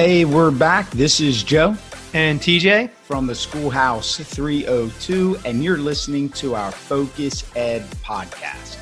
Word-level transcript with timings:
Hey, 0.00 0.24
we're 0.24 0.50
back. 0.50 0.88
This 0.92 1.20
is 1.20 1.42
Joe 1.42 1.76
and 2.14 2.40
TJ 2.40 2.88
from 3.02 3.26
the 3.26 3.34
Schoolhouse 3.34 4.16
302, 4.16 5.36
and 5.44 5.62
you're 5.62 5.76
listening 5.76 6.30
to 6.30 6.54
our 6.54 6.72
Focus 6.72 7.44
Ed 7.54 7.82
podcast. 8.02 8.76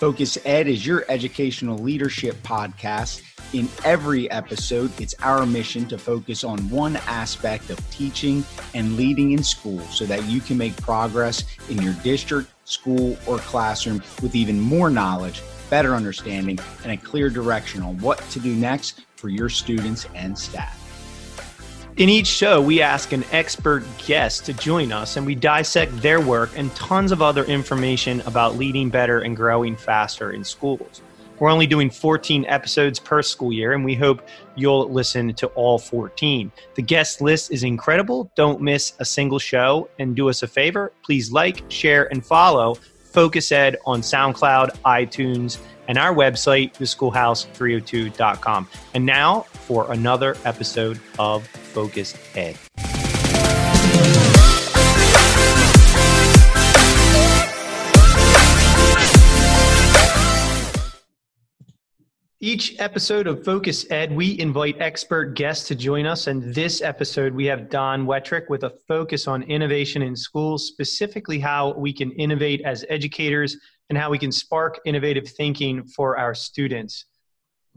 Focus 0.00 0.36
Ed 0.44 0.66
is 0.66 0.84
your 0.84 1.04
educational 1.08 1.78
leadership 1.78 2.34
podcast. 2.42 3.22
In 3.52 3.68
every 3.84 4.28
episode, 4.32 4.90
it's 5.00 5.14
our 5.22 5.46
mission 5.46 5.86
to 5.86 5.98
focus 5.98 6.42
on 6.42 6.58
one 6.68 6.96
aspect 7.06 7.70
of 7.70 7.78
teaching 7.92 8.44
and 8.74 8.96
leading 8.96 9.30
in 9.30 9.44
school 9.44 9.78
so 9.82 10.04
that 10.06 10.24
you 10.24 10.40
can 10.40 10.58
make 10.58 10.76
progress 10.82 11.44
in 11.70 11.80
your 11.80 11.94
district, 12.02 12.50
school, 12.64 13.16
or 13.28 13.38
classroom 13.38 14.02
with 14.20 14.34
even 14.34 14.58
more 14.58 14.90
knowledge, 14.90 15.42
better 15.70 15.94
understanding, 15.94 16.58
and 16.82 16.92
a 16.92 16.96
clear 16.96 17.30
direction 17.30 17.82
on 17.82 17.98
what 17.98 18.18
to 18.30 18.40
do 18.40 18.54
next 18.54 19.02
for 19.16 19.28
your 19.28 19.48
students 19.48 20.06
and 20.14 20.38
staff. 20.38 20.82
In 21.96 22.10
each 22.10 22.26
show, 22.26 22.60
we 22.60 22.82
ask 22.82 23.12
an 23.12 23.24
expert 23.32 23.82
guest 24.06 24.44
to 24.44 24.52
join 24.52 24.92
us 24.92 25.16
and 25.16 25.24
we 25.24 25.34
dissect 25.34 26.02
their 26.02 26.20
work 26.20 26.50
and 26.54 26.74
tons 26.74 27.10
of 27.10 27.22
other 27.22 27.44
information 27.44 28.20
about 28.26 28.56
leading 28.56 28.90
better 28.90 29.20
and 29.20 29.34
growing 29.34 29.76
faster 29.76 30.32
in 30.32 30.44
schools. 30.44 31.00
We're 31.38 31.50
only 31.50 31.66
doing 31.66 31.90
14 31.90 32.46
episodes 32.48 32.98
per 32.98 33.20
school 33.20 33.52
year, 33.52 33.72
and 33.74 33.84
we 33.84 33.94
hope 33.94 34.26
you'll 34.54 34.90
listen 34.90 35.34
to 35.34 35.48
all 35.48 35.78
14. 35.78 36.50
The 36.74 36.82
guest 36.82 37.20
list 37.20 37.52
is 37.52 37.62
incredible. 37.62 38.30
Don't 38.36 38.62
miss 38.62 38.94
a 39.00 39.04
single 39.04 39.38
show. 39.38 39.88
And 39.98 40.16
do 40.16 40.30
us 40.30 40.42
a 40.42 40.46
favor 40.46 40.92
please 41.02 41.30
like, 41.30 41.62
share, 41.68 42.10
and 42.10 42.24
follow 42.24 42.76
Focus 43.16 43.50
Ed 43.50 43.78
on 43.86 44.02
SoundCloud, 44.02 44.76
iTunes, 44.84 45.56
and 45.88 45.96
our 45.96 46.14
website, 46.14 46.74
theschoolhouse302.com. 46.74 48.68
And 48.92 49.06
now 49.06 49.40
for 49.40 49.90
another 49.90 50.36
episode 50.44 51.00
of 51.18 51.46
Focus 51.46 52.14
Ed. 52.34 52.58
Each 62.46 62.76
episode 62.78 63.26
of 63.26 63.44
Focus 63.44 63.90
Ed, 63.90 64.14
we 64.14 64.38
invite 64.38 64.76
expert 64.78 65.34
guests 65.34 65.66
to 65.66 65.74
join 65.74 66.06
us. 66.06 66.28
And 66.28 66.54
this 66.54 66.80
episode, 66.80 67.34
we 67.34 67.44
have 67.46 67.68
Don 67.68 68.06
Wettrick 68.06 68.48
with 68.48 68.62
a 68.62 68.70
focus 68.86 69.26
on 69.26 69.42
innovation 69.42 70.00
in 70.00 70.14
schools, 70.14 70.68
specifically 70.68 71.40
how 71.40 71.72
we 71.72 71.92
can 71.92 72.12
innovate 72.12 72.62
as 72.64 72.84
educators 72.88 73.56
and 73.90 73.98
how 73.98 74.10
we 74.10 74.18
can 74.18 74.30
spark 74.30 74.78
innovative 74.84 75.26
thinking 75.28 75.88
for 75.88 76.16
our 76.18 76.36
students. 76.36 77.06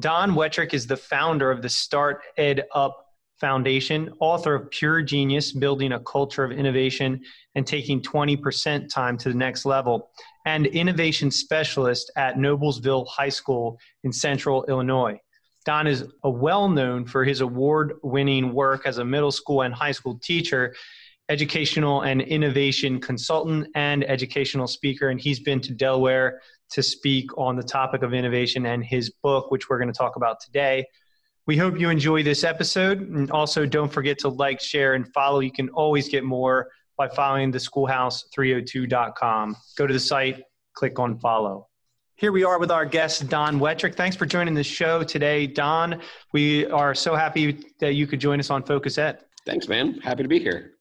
Don 0.01 0.33
Wettrick 0.35 0.75
is 0.75 0.85
the 0.85 0.97
founder 0.97 1.49
of 1.49 1.63
the 1.63 1.69
Start 1.69 2.21
Ed 2.37 2.65
Up 2.75 3.07
Foundation, 3.39 4.13
author 4.19 4.53
of 4.53 4.69
Pure 4.69 5.01
Genius 5.01 5.51
Building 5.51 5.93
a 5.93 5.99
Culture 6.01 6.43
of 6.43 6.51
Innovation 6.51 7.21
and 7.55 7.65
Taking 7.65 8.03
20% 8.03 8.87
Time 8.87 9.17
to 9.17 9.29
the 9.29 9.35
Next 9.35 9.65
Level, 9.65 10.11
and 10.45 10.65
innovation 10.67 11.31
specialist 11.31 12.11
at 12.15 12.37
Noblesville 12.37 13.07
High 13.07 13.29
School 13.29 13.79
in 14.03 14.11
central 14.11 14.65
Illinois. 14.65 15.19
Don 15.65 15.87
is 15.87 16.05
well 16.23 16.69
known 16.69 17.05
for 17.05 17.23
his 17.23 17.41
award 17.41 17.93
winning 18.01 18.53
work 18.53 18.85
as 18.85 18.97
a 18.97 19.05
middle 19.05 19.31
school 19.31 19.61
and 19.63 19.73
high 19.73 19.91
school 19.91 20.17
teacher, 20.23 20.73
educational 21.27 22.01
and 22.01 22.21
innovation 22.21 22.99
consultant, 22.99 23.67
and 23.75 24.03
educational 24.09 24.67
speaker. 24.67 25.09
And 25.09 25.19
he's 25.19 25.39
been 25.39 25.59
to 25.61 25.73
Delaware 25.73 26.41
to 26.71 26.81
speak 26.81 27.37
on 27.37 27.55
the 27.55 27.64
topic 27.64 28.03
of 28.03 28.14
innovation 28.14 28.65
and 28.65 28.83
his 28.83 29.11
book, 29.21 29.52
which 29.52 29.69
we're 29.69 29.80
going 29.80 29.91
to 29.91 29.97
talk 29.97 30.15
about 30.15 30.39
today. 30.39 30.85
We 31.45 31.58
hope 31.58 31.80
you 31.80 31.89
enjoy 31.89 32.23
this 32.23 32.43
episode. 32.43 33.02
And 33.02 33.30
also, 33.31 33.65
don't 33.65 33.91
forget 33.91 34.19
to 34.19 34.30
like, 34.30 34.61
share, 34.61 34.93
and 34.93 35.11
follow. 35.14 35.39
You 35.39 35.52
can 35.52 35.69
always 35.69 36.08
get 36.08 36.23
more 36.23 36.69
by 36.99 37.08
following 37.08 37.49
the 37.49 37.58
schoolhouse302.com. 37.58 39.55
Go 39.77 39.87
to 39.87 39.93
the 39.93 39.99
site, 39.99 40.43
click 40.73 40.99
on 40.99 41.17
follow. 41.17 41.70
Here 42.17 42.33
we 42.33 42.43
are 42.43 42.60
with 42.60 42.71
our 42.71 42.83
guest, 42.86 43.30
Don 43.30 43.58
Wettrick. 43.58 43.95
Thanks 43.95 44.17
for 44.17 44.26
joining 44.26 44.54
the 44.54 44.65
show 44.65 45.04
today, 45.04 45.48
Don. 45.48 46.02
We 46.33 46.65
are 46.65 46.93
so 46.93 47.15
happy 47.15 47.64
that 47.80 47.93
you 47.95 48.05
could 48.05 48.20
join 48.20 48.42
us 48.42 48.49
on 48.49 48.64
Focus 48.64 48.98
Ed. 48.98 49.20
Thanks, 49.45 49.70
man. 49.70 50.02
Happy 50.02 50.23
to 50.23 50.30
be 50.30 50.39
here. 50.39 50.73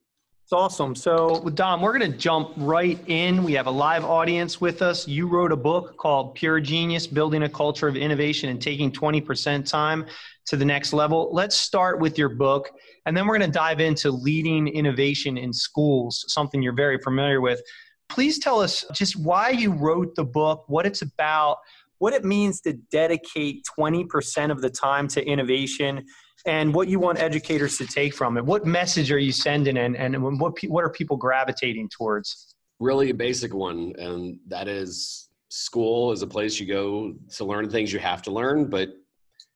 It's 0.48 0.54
awesome. 0.54 0.94
So, 0.94 1.40
Don, 1.52 1.82
we're 1.82 1.98
going 1.98 2.10
to 2.10 2.16
jump 2.16 2.54
right 2.56 2.98
in. 3.06 3.44
We 3.44 3.52
have 3.52 3.66
a 3.66 3.70
live 3.70 4.02
audience 4.02 4.62
with 4.62 4.80
us. 4.80 5.06
You 5.06 5.28
wrote 5.28 5.52
a 5.52 5.56
book 5.56 5.98
called 5.98 6.34
Pure 6.36 6.60
Genius 6.60 7.06
Building 7.06 7.42
a 7.42 7.50
Culture 7.50 7.86
of 7.86 7.96
Innovation 7.96 8.48
and 8.48 8.58
Taking 8.58 8.90
20% 8.90 9.68
Time 9.68 10.06
to 10.46 10.56
the 10.56 10.64
Next 10.64 10.94
Level. 10.94 11.28
Let's 11.34 11.54
start 11.54 12.00
with 12.00 12.16
your 12.16 12.30
book, 12.30 12.70
and 13.04 13.14
then 13.14 13.26
we're 13.26 13.36
going 13.36 13.50
to 13.50 13.54
dive 13.54 13.80
into 13.80 14.10
leading 14.10 14.68
innovation 14.68 15.36
in 15.36 15.52
schools, 15.52 16.24
something 16.28 16.62
you're 16.62 16.72
very 16.72 16.96
familiar 16.96 17.42
with. 17.42 17.60
Please 18.08 18.38
tell 18.38 18.58
us 18.58 18.86
just 18.94 19.20
why 19.20 19.50
you 19.50 19.72
wrote 19.72 20.14
the 20.14 20.24
book, 20.24 20.64
what 20.66 20.86
it's 20.86 21.02
about, 21.02 21.58
what 21.98 22.14
it 22.14 22.24
means 22.24 22.62
to 22.62 22.72
dedicate 22.90 23.66
20% 23.78 24.50
of 24.50 24.62
the 24.62 24.70
time 24.70 25.08
to 25.08 25.22
innovation, 25.26 26.06
and 26.46 26.74
what 26.74 26.88
you 26.88 26.98
want 26.98 27.18
educators 27.18 27.78
to 27.78 27.86
take 27.86 28.14
from 28.14 28.36
it. 28.36 28.44
What 28.44 28.66
message 28.66 29.10
are 29.12 29.18
you 29.18 29.32
sending, 29.32 29.76
and, 29.76 29.96
and 29.96 30.40
what, 30.40 30.54
what 30.64 30.84
are 30.84 30.90
people 30.90 31.16
gravitating 31.16 31.88
towards? 31.88 32.54
Really, 32.80 33.10
a 33.10 33.14
basic 33.14 33.54
one, 33.54 33.92
and 33.98 34.38
that 34.46 34.68
is 34.68 35.28
school 35.48 36.12
is 36.12 36.22
a 36.22 36.26
place 36.26 36.60
you 36.60 36.66
go 36.66 37.14
to 37.36 37.44
learn 37.44 37.68
things 37.70 37.92
you 37.92 37.98
have 37.98 38.22
to 38.22 38.30
learn, 38.30 38.66
but 38.66 38.90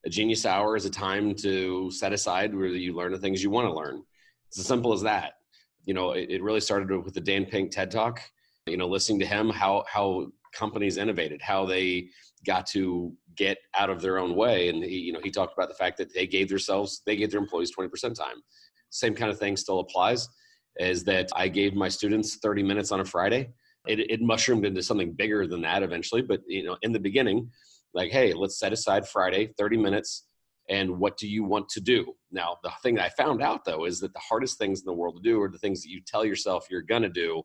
a 0.05 0.11
genius 0.11 0.45
hour 0.47 0.77
is 0.77 0.85
a 0.85 0.91
time 0.91 1.35
to 1.37 1.91
set 1.91 2.13
aside 2.13 2.55
where 2.55 2.67
you 2.67 2.95
learn 2.95 3.13
the 3.13 3.19
things 3.19 3.43
you 3.43 3.51
want 3.51 3.69
to 3.69 3.73
learn. 3.73 4.03
It's 4.49 4.59
as 4.59 4.67
simple 4.67 4.93
as 4.93 5.03
that. 5.03 5.35
You 5.85 5.95
know, 5.95 6.13
it, 6.13 6.31
it 6.31 6.43
really 6.43 6.61
started 6.61 6.91
with 7.05 7.15
the 7.15 7.21
Dan 7.21 7.45
Pink 7.45 7.71
TED 7.71 7.91
Talk 7.91 8.23
you 8.67 8.77
know 8.77 8.87
listening 8.87 9.19
to 9.19 9.27
him 9.27 9.51
how 9.51 9.85
how 9.89 10.27
companies 10.53 10.97
innovated 10.97 11.41
how 11.43 11.65
they 11.65 12.09
got 12.47 12.67
to 12.67 13.13
get 13.37 13.59
out 13.77 13.91
of 13.91 14.03
their 14.03 14.19
own 14.19 14.35
way. 14.35 14.69
And 14.69 14.83
he, 14.83 14.99
you 14.99 15.13
know 15.13 15.21
he 15.23 15.31
talked 15.31 15.55
about 15.55 15.69
the 15.69 15.75
fact 15.75 15.99
that 15.99 16.13
they 16.15 16.27
gave 16.27 16.49
themselves 16.49 17.03
they 17.07 17.17
gave 17.17 17.31
their 17.31 17.41
employees 17.41 17.73
20% 17.77 18.15
time. 18.15 18.37
Same 18.91 19.15
kind 19.15 19.31
of 19.31 19.39
thing 19.39 19.57
still 19.57 19.81
applies 19.81 20.29
is 20.79 21.05
that 21.05 21.29
i 21.35 21.49
gave 21.49 21.75
my 21.75 21.89
students 21.89 22.37
30 22.37 22.63
minutes 22.63 22.93
on 22.93 23.01
a 23.01 23.05
friday. 23.05 23.51
It, 23.87 23.99
it 23.99 24.23
mushroomed 24.23 24.65
into 24.65 24.83
something 24.83 25.13
bigger 25.13 25.47
than 25.47 25.61
that 25.63 25.83
eventually 25.83 26.23
but 26.23 26.41
you 26.47 26.65
know 26.65 26.77
in 26.83 26.93
the 26.93 27.01
beginning 27.01 27.51
like 27.95 28.11
hey 28.11 28.33
let's 28.33 28.59
set 28.59 28.73
aside 28.73 29.07
friday 29.07 29.53
30 29.59 29.77
minutes 29.77 30.27
and 30.69 30.99
what 30.99 31.17
do 31.17 31.29
you 31.29 31.43
want 31.43 31.69
to 31.71 31.81
do? 31.81 32.15
Now 32.31 32.57
the 32.63 32.73
thing 32.83 32.99
i 32.99 33.09
found 33.11 33.43
out 33.43 33.65
though 33.65 33.85
is 33.85 34.01
that 34.01 34.13
the 34.13 34.21
hardest 34.21 34.59
things 34.59 34.81
in 34.81 34.87
the 34.87 34.93
world 34.93 35.17
to 35.17 35.23
do 35.23 35.41
are 35.43 35.51
the 35.51 35.59
things 35.59 35.83
that 35.83 35.91
you 35.91 36.01
tell 36.07 36.25
yourself 36.25 36.67
you're 36.71 36.83
going 36.83 37.03
to 37.03 37.09
do 37.09 37.43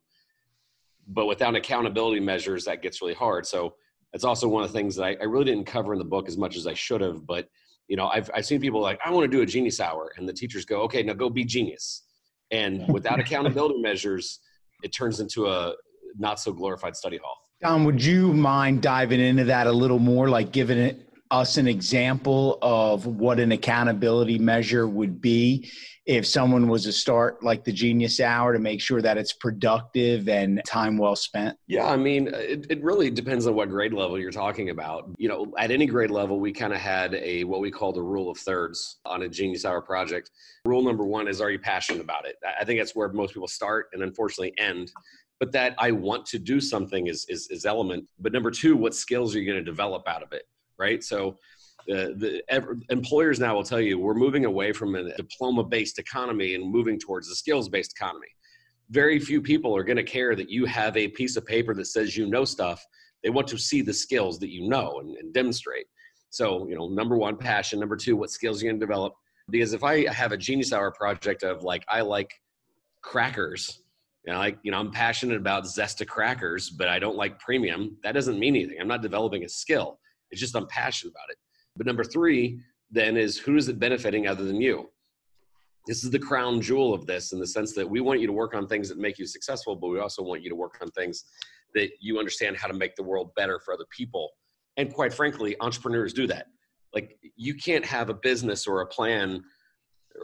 but 1.07 1.25
without 1.25 1.55
accountability 1.55 2.19
measures, 2.19 2.65
that 2.65 2.81
gets 2.81 3.01
really 3.01 3.13
hard. 3.13 3.45
So 3.45 3.75
it's 4.13 4.23
also 4.23 4.47
one 4.47 4.63
of 4.63 4.71
the 4.71 4.77
things 4.77 4.95
that 4.95 5.03
I, 5.03 5.17
I 5.21 5.23
really 5.23 5.45
didn't 5.45 5.65
cover 5.65 5.93
in 5.93 5.99
the 5.99 6.05
book 6.05 6.27
as 6.27 6.37
much 6.37 6.55
as 6.57 6.67
I 6.67 6.73
should 6.73 7.01
have. 7.01 7.25
But 7.25 7.47
you 7.87 7.95
know, 7.95 8.07
I've 8.07 8.29
I've 8.33 8.45
seen 8.45 8.59
people 8.59 8.81
like, 8.81 8.99
I 9.05 9.11
want 9.11 9.29
to 9.29 9.37
do 9.37 9.41
a 9.41 9.45
genius 9.45 9.79
hour, 9.79 10.11
and 10.17 10.27
the 10.27 10.33
teachers 10.33 10.65
go, 10.65 10.81
okay, 10.81 11.03
now 11.03 11.13
go 11.13 11.29
be 11.29 11.45
genius. 11.45 12.03
And 12.51 12.87
without 12.89 13.19
accountability 13.23 13.81
measures, 13.81 14.39
it 14.83 14.89
turns 14.89 15.19
into 15.19 15.47
a 15.47 15.73
not 16.17 16.39
so 16.39 16.51
glorified 16.51 16.95
study 16.95 17.17
hall. 17.17 17.37
Don, 17.61 17.85
would 17.85 18.03
you 18.03 18.33
mind 18.33 18.81
diving 18.81 19.19
into 19.19 19.45
that 19.45 19.67
a 19.67 19.71
little 19.71 19.99
more, 19.99 20.29
like 20.29 20.51
giving 20.51 20.77
it 20.77 21.06
us 21.31 21.57
an 21.57 21.67
example 21.67 22.57
of 22.61 23.05
what 23.05 23.39
an 23.39 23.51
accountability 23.51 24.37
measure 24.37 24.87
would 24.87 25.21
be 25.21 25.69
if 26.05 26.25
someone 26.25 26.69
was 26.69 26.83
to 26.83 26.91
start 26.91 27.43
like 27.43 27.65
the 27.65 27.71
genius 27.71 28.21
hour 28.21 28.53
to 28.53 28.59
make 28.59 28.79
sure 28.79 29.01
that 29.01 29.17
it's 29.17 29.33
productive 29.33 30.29
and 30.29 30.61
time 30.65 30.97
well 30.97 31.15
spent? 31.15 31.57
Yeah 31.67 31.87
i 31.87 31.97
mean 31.97 32.29
it, 32.33 32.65
it 32.69 32.81
really 32.81 33.11
depends 33.11 33.45
on 33.45 33.55
what 33.55 33.69
grade 33.69 33.93
level 33.93 34.17
you're 34.17 34.31
talking 34.31 34.69
about. 34.69 35.09
You 35.17 35.27
know 35.27 35.53
at 35.57 35.71
any 35.71 35.85
grade 35.85 36.11
level 36.11 36.39
we 36.39 36.53
kind 36.53 36.73
of 36.73 36.79
had 36.79 37.13
a 37.15 37.43
what 37.43 37.59
we 37.59 37.71
call 37.71 37.91
the 37.91 38.01
rule 38.01 38.31
of 38.31 38.37
thirds 38.37 38.99
on 39.05 39.23
a 39.23 39.29
genius 39.29 39.65
hour 39.65 39.81
project. 39.81 40.31
Rule 40.65 40.81
number 40.81 41.05
one 41.05 41.27
is 41.27 41.41
are 41.41 41.51
you 41.51 41.59
passionate 41.59 42.01
about 42.01 42.25
it? 42.25 42.37
I 42.59 42.63
think 42.63 42.79
that's 42.79 42.95
where 42.95 43.09
most 43.09 43.33
people 43.33 43.47
start 43.47 43.87
and 43.93 44.01
unfortunately 44.01 44.53
end. 44.57 44.91
But 45.39 45.51
that 45.51 45.75
i 45.77 45.91
want 45.91 46.25
to 46.27 46.39
do 46.39 46.61
something 46.61 47.07
is 47.07 47.25
is, 47.27 47.47
is 47.49 47.65
element. 47.65 48.05
But 48.19 48.31
number 48.31 48.49
two 48.49 48.77
what 48.77 48.95
skills 48.95 49.35
are 49.35 49.39
you 49.39 49.45
going 49.45 49.63
to 49.63 49.69
develop 49.69 50.07
out 50.07 50.23
of 50.23 50.31
it 50.31 50.43
right? 50.77 51.03
So 51.03 51.37
uh, 51.89 52.11
the 52.17 52.43
ever, 52.49 52.77
employers 52.89 53.39
now 53.39 53.55
will 53.55 53.63
tell 53.63 53.79
you 53.79 53.97
we're 53.97 54.13
moving 54.13 54.45
away 54.45 54.73
from 54.73 54.95
a 54.95 55.15
diploma 55.15 55.63
based 55.63 55.99
economy 55.99 56.55
and 56.55 56.69
moving 56.69 56.99
towards 56.99 57.29
a 57.29 57.35
skills 57.35 57.69
based 57.69 57.93
economy. 57.97 58.27
Very 58.89 59.19
few 59.19 59.41
people 59.41 59.75
are 59.75 59.83
going 59.83 59.97
to 59.97 60.03
care 60.03 60.35
that 60.35 60.49
you 60.49 60.65
have 60.65 60.95
a 60.97 61.07
piece 61.09 61.37
of 61.37 61.45
paper 61.45 61.73
that 61.75 61.85
says 61.85 62.15
you 62.15 62.27
know 62.27 62.45
stuff. 62.45 62.85
They 63.23 63.29
want 63.29 63.47
to 63.49 63.57
see 63.57 63.81
the 63.81 63.93
skills 63.93 64.39
that 64.39 64.49
you 64.49 64.69
know 64.69 64.99
and, 64.99 65.15
and 65.15 65.33
demonstrate. 65.33 65.85
So, 66.29 66.67
you 66.67 66.75
know, 66.75 66.89
number 66.89 67.17
one, 67.17 67.37
passion. 67.37 67.79
Number 67.79 67.95
two, 67.95 68.15
what 68.15 68.31
skills 68.31 68.61
you're 68.61 68.71
going 68.71 68.79
to 68.79 68.85
develop. 68.85 69.13
Because 69.49 69.73
if 69.73 69.83
I 69.83 70.11
have 70.13 70.33
a 70.33 70.37
genius 70.37 70.73
hour 70.73 70.91
project 70.91 71.43
of 71.43 71.63
like, 71.63 71.83
I 71.87 72.01
like 72.01 72.33
crackers, 73.01 73.81
you 74.25 74.33
know, 74.33 74.39
like, 74.39 74.59
you 74.61 74.71
know, 74.71 74.77
I'm 74.77 74.91
passionate 74.91 75.37
about 75.37 75.63
Zesta 75.63 76.05
crackers, 76.05 76.69
but 76.69 76.89
I 76.89 76.99
don't 76.99 77.15
like 77.15 77.39
premium. 77.39 77.97
That 78.03 78.11
doesn't 78.11 78.37
mean 78.37 78.55
anything. 78.55 78.77
I'm 78.81 78.87
not 78.87 79.01
developing 79.01 79.45
a 79.45 79.49
skill. 79.49 79.99
It's 80.31 80.41
just 80.41 80.55
I'm 80.55 80.67
passionate 80.67 81.11
about 81.11 81.29
it. 81.29 81.37
But 81.75 81.85
number 81.85 82.03
three 82.03 82.59
then 82.89 83.17
is 83.17 83.37
who 83.37 83.57
is 83.57 83.67
it 83.67 83.79
benefiting 83.79 84.27
other 84.27 84.45
than 84.45 84.61
you? 84.61 84.89
this 85.87 86.03
is 86.03 86.11
the 86.11 86.19
crown 86.19 86.61
jewel 86.61 86.93
of 86.93 87.07
this 87.07 87.31
in 87.31 87.39
the 87.39 87.47
sense 87.47 87.73
that 87.73 87.89
we 87.89 88.01
want 88.01 88.19
you 88.19 88.27
to 88.27 88.33
work 88.33 88.53
on 88.53 88.67
things 88.67 88.89
that 88.89 88.97
make 88.97 89.17
you 89.17 89.25
successful, 89.25 89.75
but 89.75 89.87
we 89.87 89.99
also 89.99 90.21
want 90.21 90.43
you 90.43 90.49
to 90.49 90.55
work 90.55 90.77
on 90.81 90.91
things 90.91 91.23
that 91.73 91.89
you 92.01 92.19
understand 92.19 92.57
how 92.57 92.67
to 92.67 92.73
make 92.73 92.95
the 92.95 93.03
world 93.03 93.31
better 93.35 93.59
for 93.63 93.73
other 93.73 93.85
people. 93.89 94.29
And 94.75 94.93
quite 94.93 95.13
frankly, 95.13 95.55
entrepreneurs 95.61 96.13
do 96.13 96.27
that. 96.27 96.47
Like 96.93 97.17
you 97.37 97.55
can't 97.55 97.85
have 97.85 98.09
a 98.09 98.13
business 98.13 98.67
or 98.67 98.81
a 98.81 98.87
plan 98.87 99.41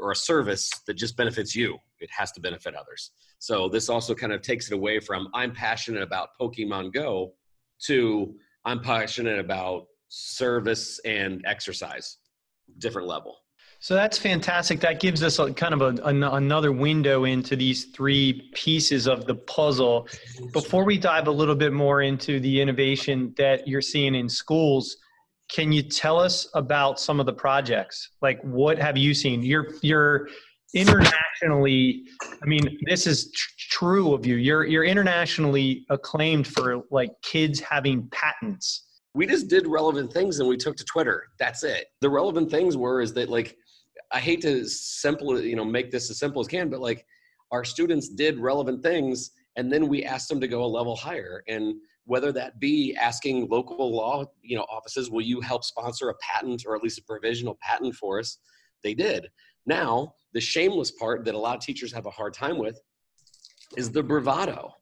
or 0.01 0.11
a 0.11 0.15
service 0.15 0.69
that 0.85 0.95
just 0.95 1.15
benefits 1.15 1.55
you. 1.55 1.77
It 1.99 2.09
has 2.11 2.31
to 2.33 2.41
benefit 2.41 2.75
others. 2.75 3.11
So 3.39 3.69
this 3.69 3.87
also 3.87 4.13
kind 4.13 4.33
of 4.33 4.41
takes 4.41 4.69
it 4.69 4.73
away 4.73 4.99
from 4.99 5.29
I'm 5.33 5.53
passionate 5.53 6.03
about 6.03 6.29
Pokemon 6.39 6.93
Go 6.93 7.33
to 7.85 8.35
I'm 8.65 8.81
passionate 8.81 9.39
about 9.39 9.85
service 10.13 10.99
and 11.05 11.43
exercise, 11.47 12.17
different 12.77 13.07
level. 13.07 13.35
So 13.79 13.95
that's 13.95 14.17
fantastic. 14.17 14.79
That 14.79 14.99
gives 14.99 15.23
us 15.23 15.39
a, 15.39 15.51
kind 15.51 15.73
of 15.73 15.81
a, 15.81 16.05
an, 16.05 16.23
another 16.23 16.71
window 16.71 17.25
into 17.25 17.55
these 17.55 17.85
three 17.85 18.49
pieces 18.53 19.07
of 19.07 19.25
the 19.25 19.35
puzzle. 19.35 20.07
Before 20.53 20.85
we 20.85 20.97
dive 20.99 21.27
a 21.27 21.31
little 21.31 21.55
bit 21.55 21.73
more 21.73 22.03
into 22.03 22.39
the 22.39 22.61
innovation 22.61 23.33
that 23.37 23.67
you're 23.67 23.81
seeing 23.81 24.13
in 24.13 24.29
schools, 24.29 24.97
can 25.49 25.71
you 25.71 25.81
tell 25.81 26.19
us 26.19 26.47
about 26.53 26.99
some 26.99 27.19
of 27.19 27.25
the 27.25 27.33
projects? 27.33 28.11
Like, 28.21 28.39
what 28.43 28.77
have 28.77 28.95
you 28.95 29.13
seen? 29.13 29.41
You're 29.41 29.67
you're 29.81 30.29
internationally. 30.73 32.03
I 32.41 32.45
mean, 32.45 32.79
this 32.85 33.05
is 33.05 33.31
tr- 33.31 33.49
true 33.57 34.13
of 34.13 34.25
you. 34.25 34.35
You're 34.35 34.63
you're 34.63 34.85
internationally 34.85 35.85
acclaimed 35.89 36.47
for 36.47 36.83
like 36.91 37.09
kids 37.23 37.59
having 37.59 38.07
patents. 38.11 38.83
We 39.15 39.27
just 39.27 39.47
did 39.47 39.67
relevant 39.67 40.11
things 40.11 40.39
and 40.39 40.49
we 40.49 40.57
took 40.57 40.75
to 40.77 40.85
Twitter. 40.85 41.25
That's 41.37 41.63
it. 41.63 41.87
The 42.01 42.09
relevant 42.09 42.49
things 42.49 42.75
were 42.75 43.01
is 43.01 43.13
that 43.13 43.29
like 43.29 43.57
I 44.11 44.19
hate 44.19 44.41
to 44.41 44.65
simple, 44.67 45.39
you 45.39 45.55
know, 45.55 45.65
make 45.65 45.91
this 45.91 46.09
as 46.09 46.19
simple 46.19 46.41
as 46.41 46.47
can, 46.47 46.69
but 46.69 46.81
like 46.81 47.05
our 47.51 47.63
students 47.63 48.09
did 48.09 48.39
relevant 48.39 48.81
things 48.81 49.31
and 49.55 49.71
then 49.71 49.87
we 49.87 50.03
asked 50.03 50.29
them 50.29 50.41
to 50.41 50.47
go 50.47 50.63
a 50.63 50.65
level 50.65 50.95
higher. 50.95 51.43
And 51.47 51.75
whether 52.05 52.31
that 52.31 52.59
be 52.59 52.95
asking 52.99 53.47
local 53.49 53.95
law, 53.95 54.25
you 54.41 54.57
know, 54.57 54.63
offices, 54.63 55.09
will 55.09 55.21
you 55.21 55.41
help 55.41 55.63
sponsor 55.63 56.09
a 56.09 56.15
patent 56.15 56.63
or 56.65 56.75
at 56.75 56.83
least 56.83 56.99
a 56.99 57.03
provisional 57.03 57.57
patent 57.61 57.95
for 57.95 58.19
us? 58.19 58.39
They 58.83 58.93
did. 58.93 59.29
Now, 59.65 60.13
the 60.33 60.41
shameless 60.41 60.91
part 60.91 61.23
that 61.25 61.35
a 61.35 61.37
lot 61.37 61.55
of 61.55 61.61
teachers 61.61 61.93
have 61.93 62.05
a 62.05 62.11
hard 62.11 62.33
time 62.33 62.57
with 62.57 62.81
is 63.77 63.91
the 63.91 64.03
bravado, 64.03 64.73